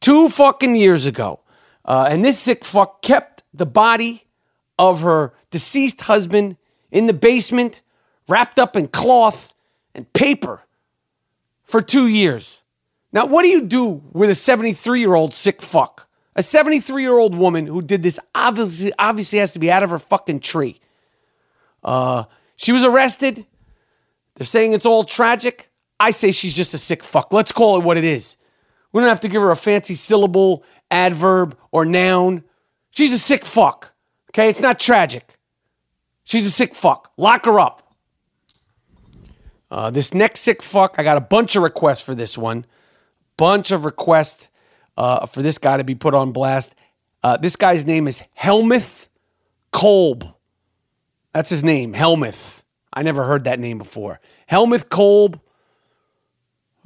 Two 0.00 0.28
fucking 0.28 0.74
years 0.74 1.06
ago. 1.06 1.40
Uh, 1.84 2.06
and 2.10 2.24
this 2.24 2.38
sick 2.38 2.64
fuck 2.64 3.02
kept 3.02 3.42
the 3.52 3.66
body 3.66 4.24
of 4.78 5.02
her 5.02 5.32
deceased 5.50 6.02
husband 6.02 6.56
in 6.90 7.06
the 7.06 7.12
basement, 7.12 7.82
wrapped 8.28 8.58
up 8.58 8.76
in 8.76 8.88
cloth 8.88 9.52
and 9.94 10.12
paper 10.12 10.62
for 11.62 11.80
two 11.80 12.06
years. 12.06 12.62
Now, 13.12 13.26
what 13.26 13.42
do 13.42 13.48
you 13.48 13.62
do 13.62 14.02
with 14.12 14.30
a 14.30 14.34
73 14.34 15.00
year 15.00 15.14
old 15.14 15.32
sick 15.32 15.62
fuck? 15.62 16.03
A 16.36 16.42
73 16.42 17.02
year 17.02 17.16
old 17.16 17.34
woman 17.34 17.66
who 17.66 17.80
did 17.80 18.02
this 18.02 18.18
obviously, 18.34 18.92
obviously 18.98 19.38
has 19.38 19.52
to 19.52 19.58
be 19.58 19.70
out 19.70 19.82
of 19.82 19.90
her 19.90 19.98
fucking 19.98 20.40
tree. 20.40 20.80
Uh, 21.82 22.24
she 22.56 22.72
was 22.72 22.84
arrested. 22.84 23.46
They're 24.34 24.46
saying 24.46 24.72
it's 24.72 24.86
all 24.86 25.04
tragic. 25.04 25.70
I 26.00 26.10
say 26.10 26.32
she's 26.32 26.56
just 26.56 26.74
a 26.74 26.78
sick 26.78 27.04
fuck. 27.04 27.32
Let's 27.32 27.52
call 27.52 27.78
it 27.78 27.84
what 27.84 27.96
it 27.96 28.04
is. 28.04 28.36
We 28.92 29.00
don't 29.00 29.08
have 29.08 29.20
to 29.20 29.28
give 29.28 29.42
her 29.42 29.50
a 29.50 29.56
fancy 29.56 29.94
syllable, 29.94 30.64
adverb, 30.90 31.56
or 31.70 31.84
noun. 31.84 32.44
She's 32.90 33.12
a 33.12 33.18
sick 33.18 33.44
fuck. 33.44 33.92
Okay? 34.30 34.48
It's 34.48 34.60
not 34.60 34.78
tragic. 34.78 35.36
She's 36.24 36.46
a 36.46 36.50
sick 36.50 36.74
fuck. 36.74 37.12
Lock 37.16 37.44
her 37.44 37.60
up. 37.60 37.94
Uh, 39.70 39.90
this 39.90 40.14
next 40.14 40.40
sick 40.40 40.62
fuck, 40.62 40.96
I 40.98 41.02
got 41.02 41.16
a 41.16 41.20
bunch 41.20 41.56
of 41.56 41.62
requests 41.62 42.00
for 42.00 42.14
this 42.14 42.38
one. 42.38 42.64
Bunch 43.36 43.72
of 43.72 43.84
requests 43.84 44.48
uh, 44.96 45.26
for 45.26 45.42
this 45.42 45.58
guy 45.58 45.76
to 45.76 45.84
be 45.84 45.94
put 45.94 46.14
on 46.14 46.32
blast. 46.32 46.74
Uh, 47.22 47.36
this 47.36 47.56
guy's 47.56 47.84
name 47.84 48.06
is 48.06 48.22
Helmuth 48.34 49.08
Kolb. 49.72 50.28
That's 51.32 51.50
his 51.50 51.64
name, 51.64 51.94
Helmuth. 51.94 52.62
I 52.92 53.02
never 53.02 53.24
heard 53.24 53.44
that 53.44 53.58
name 53.58 53.78
before. 53.78 54.20
Helmuth 54.46 54.88
Kolb, 54.88 55.40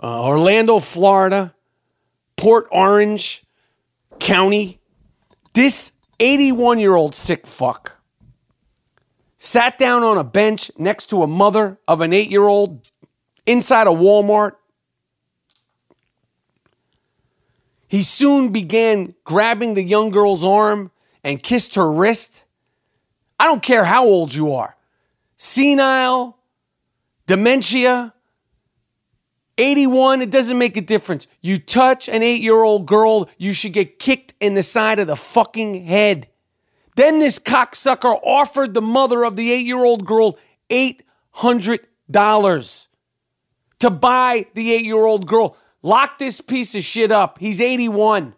uh, 0.03 0.25
Orlando, 0.25 0.79
Florida. 0.79 1.55
Port 2.39 2.69
Orange 2.71 3.43
County. 4.19 4.81
This 5.53 5.93
81 6.21 6.79
year 6.79 6.95
old 6.95 7.15
sick 7.15 7.47
fuck 7.47 7.97
sat 9.37 9.77
down 9.77 10.03
on 10.03 10.17
a 10.17 10.25
bench 10.25 10.71
next 10.79 11.11
to 11.11 11.23
a 11.23 11.27
mother 11.27 11.79
of 11.87 12.01
an 12.01 12.13
eight 12.13 12.31
year 12.31 12.47
old 12.47 12.91
inside 13.45 13.87
a 13.87 13.91
Walmart. 13.91 14.53
He 17.89 18.03
soon 18.03 18.51
began 18.51 19.15
grabbing 19.25 19.75
the 19.75 19.83
young 19.83 20.11
girl's 20.11 20.45
arm 20.45 20.93
and 21.25 21.43
kissed 21.43 21.75
her 21.75 21.91
wrist. 21.91 22.45
I 23.41 23.47
don't 23.47 23.63
care 23.63 23.85
how 23.85 24.05
old 24.05 24.35
you 24.35 24.55
are 24.55 24.77
senile, 25.37 26.37
dementia, 27.27 28.13
81, 29.57 30.23
it 30.23 30.31
doesn't 30.31 30.57
make 30.57 30.77
a 30.77 30.81
difference. 30.81 31.27
You 31.41 31.59
touch 31.59 32.09
an 32.09 32.23
eight 32.23 32.41
year 32.41 32.63
old 32.63 32.87
girl, 32.87 33.29
you 33.39 33.53
should 33.53 33.73
get 33.73 33.99
kicked 33.99 34.35
in 34.41 34.55
the 34.55 34.63
side 34.63 35.01
of 35.01 35.09
the 35.09 35.17
fucking 35.17 35.85
head. 35.85 36.29
Then 36.95 37.19
this 37.19 37.41
cocksucker 37.41 38.21
offered 38.25 38.75
the 38.75 38.83
mother 38.83 39.25
of 39.25 39.37
the 39.37 39.53
eight 39.53 39.67
year 39.67 39.85
old 39.85 40.05
girl 40.05 40.39
$800 40.71 42.89
to 43.81 43.91
buy 43.91 44.47
the 44.55 44.73
eight 44.73 44.85
year 44.85 45.05
old 45.05 45.27
girl. 45.27 45.57
Lock 45.83 46.19
this 46.19 46.41
piece 46.41 46.75
of 46.75 46.85
shit 46.85 47.13
up. 47.13 47.39
He's 47.39 47.61
81. 47.61 48.35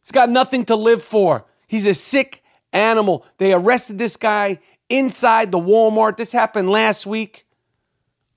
He's 0.00 0.12
got 0.12 0.30
nothing 0.30 0.64
to 0.66 0.76
live 0.76 1.02
for. 1.02 1.44
He's 1.66 1.86
a 1.86 1.94
sick 1.94 2.42
animal. 2.72 3.24
They 3.38 3.52
arrested 3.52 3.98
this 3.98 4.16
guy 4.16 4.60
inside 4.88 5.52
the 5.52 5.58
Walmart. 5.58 6.16
This 6.16 6.32
happened 6.32 6.70
last 6.70 7.06
week. 7.06 7.46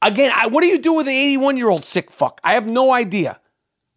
Again, 0.02 0.32
I, 0.36 0.48
what 0.48 0.62
do 0.62 0.68
you 0.68 0.78
do 0.78 0.94
with 0.94 1.08
an 1.08 1.14
81 1.14 1.58
year 1.58 1.70
old 1.70 1.86
sick 1.86 2.12
fuck? 2.12 2.41
I 2.44 2.54
have 2.54 2.70
no 2.70 2.94
idea. 2.94 3.39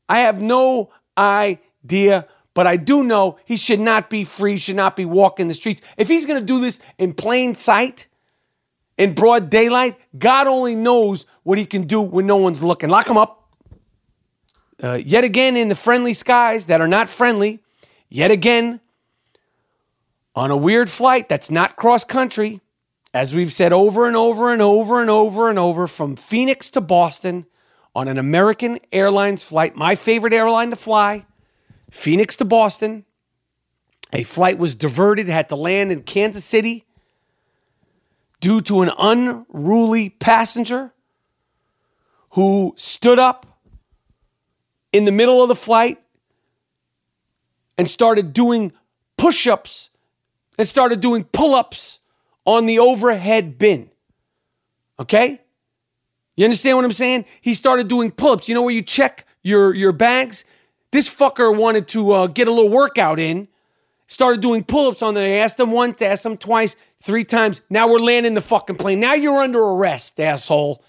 I 0.09 0.21
have 0.21 0.41
no 0.41 0.91
idea, 1.19 2.29
but 2.55 2.67
I 2.67 2.77
do 2.77 3.03
know 3.03 3.39
he 3.45 3.57
should 3.57 3.81
not 3.81 4.09
be 4.09 4.23
free, 4.23 4.57
should 4.57 4.77
not 4.77 4.95
be 4.95 5.05
walking 5.05 5.49
the 5.49 5.55
streets. 5.55 5.83
If 5.97 6.07
he's 6.07 6.25
going 6.25 6.39
to 6.39 6.47
do 6.47 6.61
this 6.61 6.79
in 6.97 7.13
plain 7.13 7.57
sight, 7.57 8.07
in 8.97 9.15
broad 9.15 9.51
daylight, 9.51 9.99
God 10.17 10.47
only 10.47 10.75
knows 10.75 11.27
what 11.43 11.59
he 11.59 11.67
can 11.67 11.83
do 11.83 12.01
when 12.01 12.27
no 12.27 12.37
one's 12.37 12.63
looking. 12.63 12.89
Lock 12.89 13.09
him 13.09 13.19
up. 13.19 13.46
Uh, 14.83 14.95
yet 14.95 15.25
again, 15.25 15.57
in 15.57 15.69
the 15.69 15.75
friendly 15.75 16.13
skies 16.15 16.67
that 16.67 16.81
are 16.81 16.89
not 16.89 17.09
friendly, 17.09 17.61
yet 18.09 18.31
again, 18.31 18.81
on 20.35 20.51
a 20.51 20.57
weird 20.57 20.91
flight 20.91 21.29
that's 21.29 21.51
not 21.51 21.77
cross 21.77 22.05
country, 22.05 22.61
as 23.15 23.35
we've 23.35 23.53
said 23.53 23.73
over 23.73 24.07
and 24.07 24.17
over 24.17 24.53
and 24.53 24.61
over 24.61 25.01
and 25.01 25.09
over 25.09 25.49
and 25.49 25.59
over, 25.59 25.87
from 25.87 26.15
Phoenix 26.15 26.69
to 26.71 26.81
Boston 26.83 27.47
on 27.95 28.09
an 28.09 28.19
American 28.19 28.79
Airlines 28.93 29.43
flight, 29.43 29.75
my 29.75 29.95
favorite 29.95 30.35
airline 30.35 30.69
to 30.69 30.77
fly, 30.77 31.25
Phoenix 31.91 32.37
to 32.37 32.45
Boston. 32.45 33.07
A 34.13 34.23
flight 34.23 34.59
was 34.59 34.75
diverted, 34.75 35.29
had 35.29 35.49
to 35.49 35.57
land 35.57 35.91
in 35.91 36.03
Kansas 36.03 36.45
City 36.45 36.85
due 38.41 38.61
to 38.61 38.83
an 38.83 38.91
unruly 38.99 40.11
passenger 40.11 40.93
who 42.31 42.75
stood 42.77 43.19
up 43.19 43.56
in 44.93 45.05
the 45.05 45.13
middle 45.13 45.43
of 45.43 45.49
the 45.49 45.57
flight 45.57 45.99
and 47.79 47.89
started 47.89 48.33
doing 48.33 48.73
push 49.17 49.47
ups 49.47 49.91
and 50.59 50.67
started 50.67 51.01
doing 51.01 51.25
pull 51.25 51.55
ups 51.55 52.01
on 52.45 52.67
the 52.67 52.79
overhead 52.79 53.59
bin. 53.59 53.91
Okay? 54.99 55.41
You 56.37 56.45
understand 56.45 56.77
what 56.77 56.85
I'm 56.85 56.93
saying? 56.93 57.25
He 57.41 57.55
started 57.55 57.89
doing 57.89 58.11
pull 58.11 58.33
ups. 58.33 58.49
You 58.49 58.55
know 58.55 58.63
where 58.63 58.75
you 58.75 58.83
check 58.83 59.27
your, 59.43 59.75
your 59.75 59.93
bags? 59.93 60.45
This 60.93 61.09
fucker 61.09 61.55
wanted 61.55 61.89
to 61.89 62.13
uh, 62.13 62.27
get 62.29 62.49
a 62.49 62.51
little 62.51 62.71
workout 62.71 63.19
in, 63.19 63.49
started 64.07 64.41
doing 64.41 64.65
pull 64.65 64.89
ups 64.89 65.03
on 65.03 65.15
there. 65.15 65.27
They 65.27 65.41
asked 65.41 65.59
him 65.59 65.73
once, 65.73 66.01
asked 66.01 66.25
him 66.25 66.37
twice, 66.37 66.77
three 67.03 67.25
times. 67.25 67.61
Now 67.69 67.89
we're 67.89 67.99
landing 67.99 68.35
the 68.35 68.41
fucking 68.41 68.77
plane. 68.77 69.01
Now 69.01 69.15
you're 69.15 69.43
under 69.43 69.61
arrest, 69.61 70.21
asshole. 70.21 70.83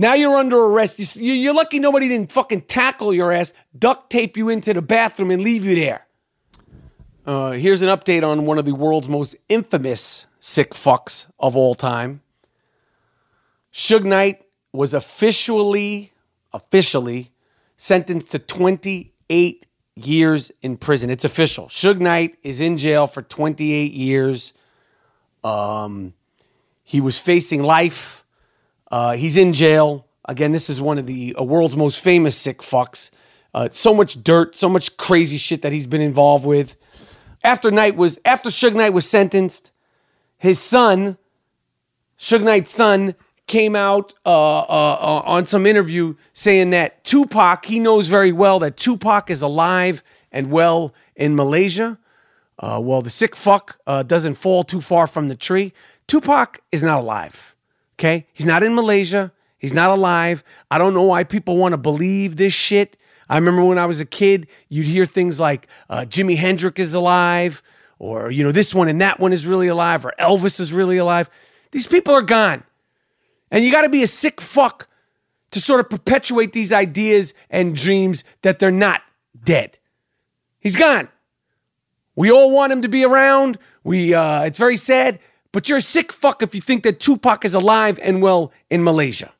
Now 0.00 0.14
you're 0.14 0.36
under 0.36 0.56
arrest. 0.56 1.18
You- 1.18 1.50
are 1.50 1.54
lucky 1.54 1.78
nobody 1.78 2.08
didn't 2.08 2.32
fucking 2.32 2.62
tackle 2.62 3.12
your 3.12 3.32
ass, 3.32 3.52
duct 3.78 4.08
tape 4.08 4.34
you 4.34 4.48
into 4.48 4.72
the 4.72 4.80
bathroom, 4.80 5.30
and 5.30 5.42
leave 5.42 5.62
you 5.62 5.74
there. 5.74 6.06
Uh, 7.26 7.50
here's 7.50 7.82
an 7.82 7.90
update 7.90 8.26
on 8.26 8.46
one 8.46 8.56
of 8.56 8.64
the 8.64 8.72
world's 8.72 9.10
most 9.10 9.36
infamous 9.50 10.26
sick 10.40 10.72
fucks 10.72 11.26
of 11.38 11.54
all 11.54 11.74
time. 11.74 12.22
Suge 13.74 14.04
Knight 14.04 14.42
was 14.72 14.94
officially, 14.94 16.14
officially 16.54 17.30
sentenced 17.76 18.30
to 18.30 18.38
28 18.38 19.66
years 19.96 20.50
in 20.62 20.78
prison. 20.78 21.10
It's 21.10 21.26
official. 21.26 21.66
Suge 21.66 22.00
Knight 22.00 22.38
is 22.42 22.62
in 22.62 22.78
jail 22.78 23.06
for 23.06 23.20
28 23.20 23.92
years. 23.92 24.54
Um, 25.44 26.14
he 26.82 27.02
was 27.02 27.18
facing 27.18 27.62
life. 27.62 28.19
Uh, 28.90 29.12
he's 29.16 29.36
in 29.36 29.52
jail. 29.52 30.06
Again, 30.24 30.52
this 30.52 30.68
is 30.68 30.80
one 30.80 30.98
of 30.98 31.06
the 31.06 31.34
uh, 31.38 31.42
world's 31.42 31.76
most 31.76 32.00
famous 32.00 32.36
sick 32.36 32.58
fucks. 32.58 33.10
Uh, 33.52 33.68
so 33.70 33.92
much 33.94 34.22
dirt, 34.22 34.56
so 34.56 34.68
much 34.68 34.96
crazy 34.96 35.36
shit 35.36 35.62
that 35.62 35.72
he's 35.72 35.86
been 35.86 36.00
involved 36.00 36.44
with. 36.44 36.76
After 37.42 37.70
Knight 37.70 37.96
was 37.96 38.18
after 38.24 38.50
Suge 38.50 38.74
Knight 38.74 38.92
was 38.92 39.08
sentenced, 39.08 39.72
his 40.36 40.60
son, 40.60 41.18
Suge 42.18 42.42
Knight's 42.42 42.72
son, 42.72 43.14
came 43.46 43.74
out 43.74 44.14
uh, 44.24 44.60
uh, 44.60 44.62
uh, 44.62 45.22
on 45.24 45.44
some 45.44 45.66
interview 45.66 46.14
saying 46.32 46.70
that 46.70 47.02
Tupac, 47.02 47.64
he 47.64 47.80
knows 47.80 48.06
very 48.06 48.30
well 48.30 48.60
that 48.60 48.76
Tupac 48.76 49.28
is 49.28 49.42
alive 49.42 50.04
and 50.30 50.52
well 50.52 50.94
in 51.16 51.34
Malaysia. 51.34 51.98
Uh, 52.60 52.80
well, 52.80 53.02
the 53.02 53.10
sick 53.10 53.34
fuck 53.34 53.78
uh, 53.88 54.04
doesn't 54.04 54.34
fall 54.34 54.62
too 54.62 54.80
far 54.80 55.08
from 55.08 55.28
the 55.28 55.34
tree. 55.34 55.72
Tupac 56.06 56.60
is 56.70 56.84
not 56.84 57.00
alive. 57.00 57.56
Okay, 58.00 58.26
he's 58.32 58.46
not 58.46 58.62
in 58.62 58.74
Malaysia. 58.74 59.30
He's 59.58 59.74
not 59.74 59.90
alive. 59.90 60.42
I 60.70 60.78
don't 60.78 60.94
know 60.94 61.02
why 61.02 61.22
people 61.22 61.58
want 61.58 61.74
to 61.74 61.76
believe 61.76 62.36
this 62.36 62.54
shit. 62.54 62.96
I 63.28 63.36
remember 63.36 63.62
when 63.62 63.76
I 63.76 63.84
was 63.84 64.00
a 64.00 64.06
kid, 64.06 64.46
you'd 64.70 64.86
hear 64.86 65.04
things 65.04 65.38
like 65.38 65.66
uh, 65.90 66.06
Jimi 66.08 66.34
Hendrix 66.34 66.80
is 66.80 66.94
alive, 66.94 67.62
or 67.98 68.30
you 68.30 68.42
know 68.42 68.52
this 68.52 68.74
one 68.74 68.88
and 68.88 69.02
that 69.02 69.20
one 69.20 69.34
is 69.34 69.46
really 69.46 69.68
alive, 69.68 70.06
or 70.06 70.14
Elvis 70.18 70.60
is 70.60 70.72
really 70.72 70.96
alive. 70.96 71.28
These 71.72 71.86
people 71.86 72.14
are 72.14 72.22
gone. 72.22 72.64
And 73.50 73.62
you 73.62 73.70
got 73.70 73.82
to 73.82 73.90
be 73.90 74.02
a 74.02 74.06
sick 74.06 74.40
fuck 74.40 74.88
to 75.50 75.60
sort 75.60 75.80
of 75.80 75.90
perpetuate 75.90 76.54
these 76.54 76.72
ideas 76.72 77.34
and 77.50 77.76
dreams 77.76 78.24
that 78.40 78.60
they're 78.60 78.70
not 78.70 79.02
dead. 79.44 79.78
He's 80.58 80.76
gone. 80.76 81.08
We 82.16 82.30
all 82.30 82.50
want 82.50 82.72
him 82.72 82.80
to 82.80 82.88
be 82.88 83.04
around. 83.04 83.58
We 83.84 84.14
uh, 84.14 84.44
it's 84.44 84.58
very 84.58 84.78
sad, 84.78 85.18
but 85.52 85.68
you're 85.68 85.78
a 85.78 85.82
sick 85.82 86.12
fuck 86.12 86.42
if 86.42 86.54
you 86.54 86.60
think 86.60 86.82
that 86.84 87.00
Tupac 87.00 87.44
is 87.44 87.54
alive 87.54 87.98
and 88.02 88.22
well 88.22 88.52
in 88.70 88.84
Malaysia. 88.84 89.32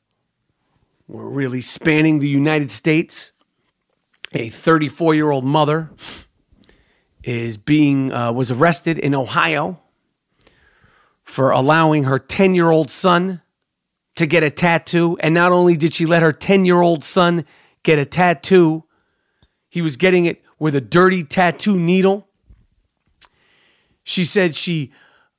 We're 1.07 1.29
really 1.29 1.61
spanning 1.61 2.19
the 2.19 2.27
United 2.27 2.71
States. 2.71 3.31
A 4.33 4.49
34 4.49 5.15
year 5.15 5.29
old 5.29 5.43
mother 5.43 5.89
is 7.23 7.57
being 7.57 8.11
uh, 8.11 8.31
was 8.31 8.49
arrested 8.49 8.97
in 8.97 9.13
Ohio 9.13 9.79
for 11.23 11.51
allowing 11.51 12.05
her 12.05 12.17
10 12.17 12.55
year 12.55 12.69
old 12.69 12.89
son 12.89 13.41
to 14.15 14.25
get 14.25 14.43
a 14.43 14.49
tattoo. 14.49 15.17
And 15.19 15.33
not 15.33 15.51
only 15.51 15.77
did 15.77 15.93
she 15.93 16.05
let 16.05 16.21
her 16.21 16.31
10 16.31 16.65
year 16.65 16.81
old 16.81 17.03
son 17.03 17.45
get 17.83 17.99
a 17.99 18.05
tattoo, 18.05 18.85
he 19.69 19.81
was 19.81 19.95
getting 19.95 20.25
it 20.25 20.43
with 20.59 20.75
a 20.75 20.81
dirty 20.81 21.23
tattoo 21.23 21.77
needle. 21.77 22.27
She 24.03 24.25
said 24.25 24.55
she 24.55 24.91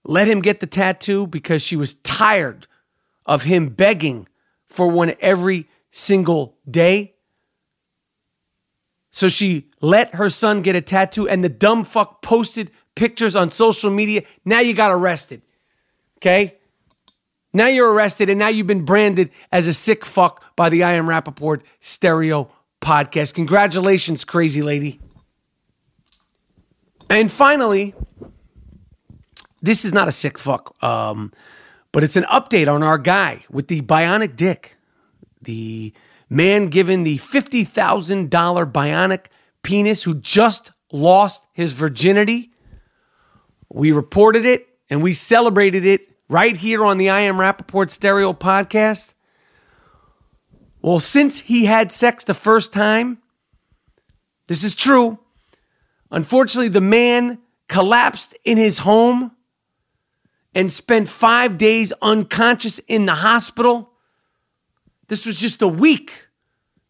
let 0.05 0.29
him 0.29 0.41
get 0.41 0.61
the 0.61 0.67
tattoo 0.67 1.27
because 1.27 1.63
she 1.63 1.77
was 1.77 1.95
tired 1.95 2.67
of 3.27 3.45
him 3.45 3.69
begging 3.69 4.29
for 4.67 4.89
one 4.89 5.15
every 5.21 5.69
single 5.91 6.57
day. 6.69 7.15
So 9.11 9.29
she 9.29 9.71
let 9.81 10.15
her 10.15 10.29
son 10.29 10.63
get 10.63 10.75
a 10.75 10.81
tattoo, 10.81 11.29
and 11.29 11.45
the 11.45 11.49
dumb 11.49 11.85
fuck 11.85 12.23
posted 12.23 12.71
pictures 12.95 13.37
on 13.37 13.51
social 13.51 13.91
media. 13.91 14.23
Now 14.45 14.61
you 14.61 14.75
got 14.75 14.91
arrested. 14.91 15.43
Okay? 16.19 16.57
Now 17.53 17.67
you're 17.67 17.93
arrested 17.93 18.31
and 18.31 18.39
now 18.39 18.49
you've 18.49 18.67
been 18.67 18.85
branded 18.85 19.31
as 19.51 19.67
a 19.67 19.75
sick 19.75 20.07
fuck 20.07 20.57
by 20.57 20.71
the 20.71 20.85
I 20.85 20.95
Am 20.95 21.07
Rapaport 21.07 21.63
stereo 21.81 22.51
podcast. 22.81 23.35
Congratulations, 23.35 24.25
crazy 24.25 24.63
lady. 24.63 25.01
And 27.11 27.31
finally, 27.31 27.95
this 29.63 29.85
is 29.85 29.93
not 29.93 30.09
a 30.09 30.13
sick 30.13 30.39
fuck, 30.39 30.77
um, 30.83 31.33
but 31.93 32.03
it's 32.03 32.17
an 32.17 32.25
update 32.25 32.73
on 32.73 32.83
our 32.83 32.99
guy 32.99 33.45
with 33.49 33.69
the 33.69 33.81
bionic 33.81 34.37
dick. 34.37 34.77
The 35.41 35.93
man 36.29 36.67
given 36.67 37.05
the 37.05 37.19
$50,000 37.19 38.29
bionic 38.73 39.27
penis 39.63 40.03
who 40.03 40.15
just 40.15 40.73
lost 40.93 41.47
his 41.53 41.73
virginity. 41.73 42.51
We 43.71 43.93
reported 43.93 44.45
it 44.45 44.67
and 44.91 45.03
we 45.03 45.15
celebrated 45.15 45.85
it 45.85 46.09
right 46.29 46.57
here 46.57 46.85
on 46.85 46.99
the 46.99 47.11
I 47.11 47.21
Am 47.21 47.37
Rapaport 47.37 47.91
Stereo 47.91 48.33
podcast? 48.33 49.15
Well, 50.81 50.99
since 50.99 51.41
he 51.41 51.67
had 51.67 51.93
sex 51.93 52.25
the 52.25 52.35
first 52.35 52.73
time, 52.73 53.19
this 54.49 54.65
is 54.65 54.75
true. 54.75 55.19
Unfortunately, 56.11 56.69
the 56.69 56.81
man 56.81 57.39
collapsed 57.69 58.37
in 58.45 58.59
his 58.59 58.79
home 58.79 59.31
and 60.55 60.71
spent 60.71 61.09
five 61.09 61.59
days 61.59 61.93
unconscious 62.03 62.79
in 62.81 63.07
the 63.07 63.15
hospital. 63.15 63.93
This 65.09 65.27
was 65.27 65.39
just 65.39 65.63
a 65.63 65.69
week. 65.69 66.29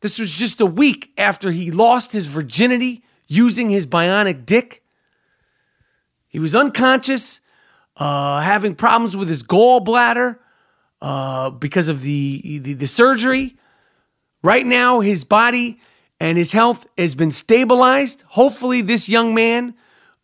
This 0.00 0.18
was 0.18 0.32
just 0.32 0.60
a 0.60 0.66
week 0.66 1.12
after 1.16 1.50
he 1.52 1.70
lost 1.70 2.12
his 2.12 2.26
virginity 2.26 3.04
using 3.26 3.70
his 3.70 3.86
bionic 3.86 4.44
dick. 4.44 4.82
He 6.28 6.38
was 6.38 6.56
unconscious 6.56 7.40
uh, 7.96 8.40
having 8.40 8.74
problems 8.74 9.16
with 9.16 9.28
his 9.28 9.42
gallbladder 9.42 10.38
uh, 11.00 11.50
because 11.50 11.88
of 11.88 12.02
the, 12.02 12.58
the, 12.58 12.72
the 12.74 12.86
surgery. 12.86 13.56
Right 14.42 14.66
now, 14.66 15.00
his 15.00 15.24
body 15.24 15.80
and 16.18 16.38
his 16.38 16.52
health 16.52 16.86
has 16.96 17.14
been 17.14 17.30
stabilized. 17.30 18.24
Hopefully, 18.28 18.80
this 18.80 19.08
young 19.08 19.34
man 19.34 19.74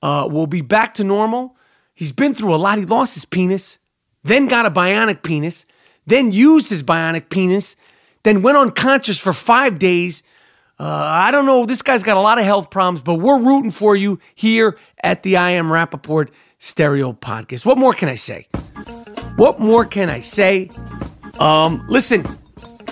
uh, 0.03 0.29
will 0.31 0.47
be 0.47 0.61
back 0.61 0.95
to 0.95 1.05
normal. 1.05 1.57
He's 1.99 2.13
been 2.13 2.33
through 2.33 2.55
a 2.55 2.63
lot. 2.63 2.79
He 2.79 2.85
lost 2.85 3.15
his 3.15 3.25
penis, 3.25 3.81
then 4.23 4.47
got 4.47 4.67
a 4.67 4.71
bionic 4.71 5.25
penis, 5.25 5.67
then 6.07 6.31
used 6.31 6.71
his 6.71 6.85
bionic 6.85 7.29
penis, 7.29 7.75
then 8.23 8.41
went 8.41 8.57
unconscious 8.57 9.19
for 9.19 9.33
five 9.33 9.81
days. 9.81 10.23
Uh, 10.79 10.85
I 10.87 11.33
don't 11.33 11.45
know. 11.45 11.67
This 11.67 11.83
guy's 11.83 12.05
got 12.05 12.17
a 12.17 12.21
lot 12.21 12.39
of 12.39 12.45
health 12.45 12.71
problems, 12.71 13.03
but 13.03 13.15
we're 13.15 13.43
rooting 13.43 13.73
for 13.73 13.97
you 13.97 14.21
here 14.37 14.79
at 15.03 15.25
the 15.25 15.39
I 15.39 15.51
Am 15.51 15.71
Rapaport 15.71 16.29
Stereo 16.61 17.15
Podcast. 17.15 17.65
What 17.65 17.79
more 17.79 17.93
can 17.93 18.09
I 18.09 18.15
say? 18.15 18.47
What 19.35 19.59
more 19.59 19.85
can 19.85 20.09
I 20.09 20.21
say? 20.21 20.71
Um, 21.41 21.85
listen, 21.89 22.25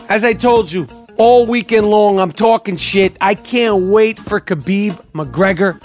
as 0.08 0.24
I 0.24 0.32
told 0.32 0.72
you, 0.72 0.88
all 1.16 1.46
weekend 1.46 1.88
long, 1.90 2.18
I'm 2.18 2.32
talking 2.32 2.76
shit. 2.76 3.16
I 3.20 3.36
can't 3.36 3.84
wait 3.84 4.18
for 4.18 4.40
Khabib 4.40 5.00
McGregor. 5.12 5.80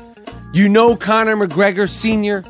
You 0.53 0.69
know 0.69 0.95
Conor 0.95 1.37
McGregor 1.37 1.87
Sr. 1.87 2.43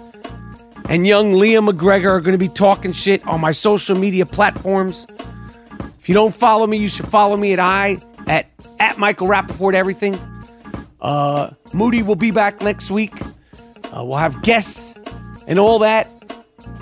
and 0.91 1.07
young 1.07 1.31
Liam 1.31 1.69
McGregor 1.69 2.07
are 2.07 2.19
going 2.19 2.33
to 2.33 2.37
be 2.37 2.49
talking 2.49 2.91
shit 2.91 3.25
on 3.25 3.39
my 3.39 3.51
social 3.51 3.97
media 3.97 4.25
platforms. 4.25 5.07
If 5.97 6.09
you 6.09 6.13
don't 6.13 6.35
follow 6.35 6.67
me, 6.67 6.77
you 6.77 6.89
should 6.89 7.07
follow 7.07 7.37
me 7.37 7.53
at 7.53 7.59
I 7.59 7.97
at 8.27 8.47
at 8.77 8.97
Michael 8.97 9.27
Rapaport 9.27 9.73
Everything. 9.73 10.19
Uh, 10.99 11.51
Moody 11.71 12.03
will 12.03 12.17
be 12.17 12.29
back 12.29 12.59
next 12.59 12.91
week. 12.91 13.13
Uh, 13.21 14.03
we'll 14.03 14.17
have 14.17 14.41
guests 14.41 14.97
and 15.47 15.57
all 15.57 15.79
that. 15.79 16.09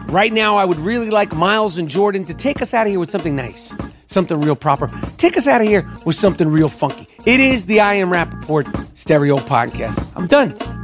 Right 0.08 0.34
now, 0.34 0.58
I 0.58 0.66
would 0.66 0.80
really 0.80 1.12
like 1.12 1.32
Miles 1.34 1.78
and 1.78 1.88
Jordan 1.88 2.26
to 2.26 2.34
take 2.34 2.64
us 2.64 2.74
out 2.74 2.88
of 2.88 2.90
here 2.90 3.00
with 3.00 3.12
something 3.12 3.36
nice, 3.36 3.76
something 4.08 4.42
real 4.42 4.56
proper. 4.56 4.90
Take 5.18 5.38
us 5.38 5.46
out 5.46 5.62
of 5.62 5.68
here 5.68 5.88
with 6.04 6.16
something 6.16 6.48
real 6.48 6.70
funky. 6.70 7.08
It 7.28 7.40
is 7.40 7.68
the 7.68 7.80
I 7.80 7.94
Am 7.94 8.10
Rapaport 8.10 8.98
Stereo 8.98 9.38
Podcast. 9.38 10.04
I'm 10.16 10.26
done. 10.26 10.79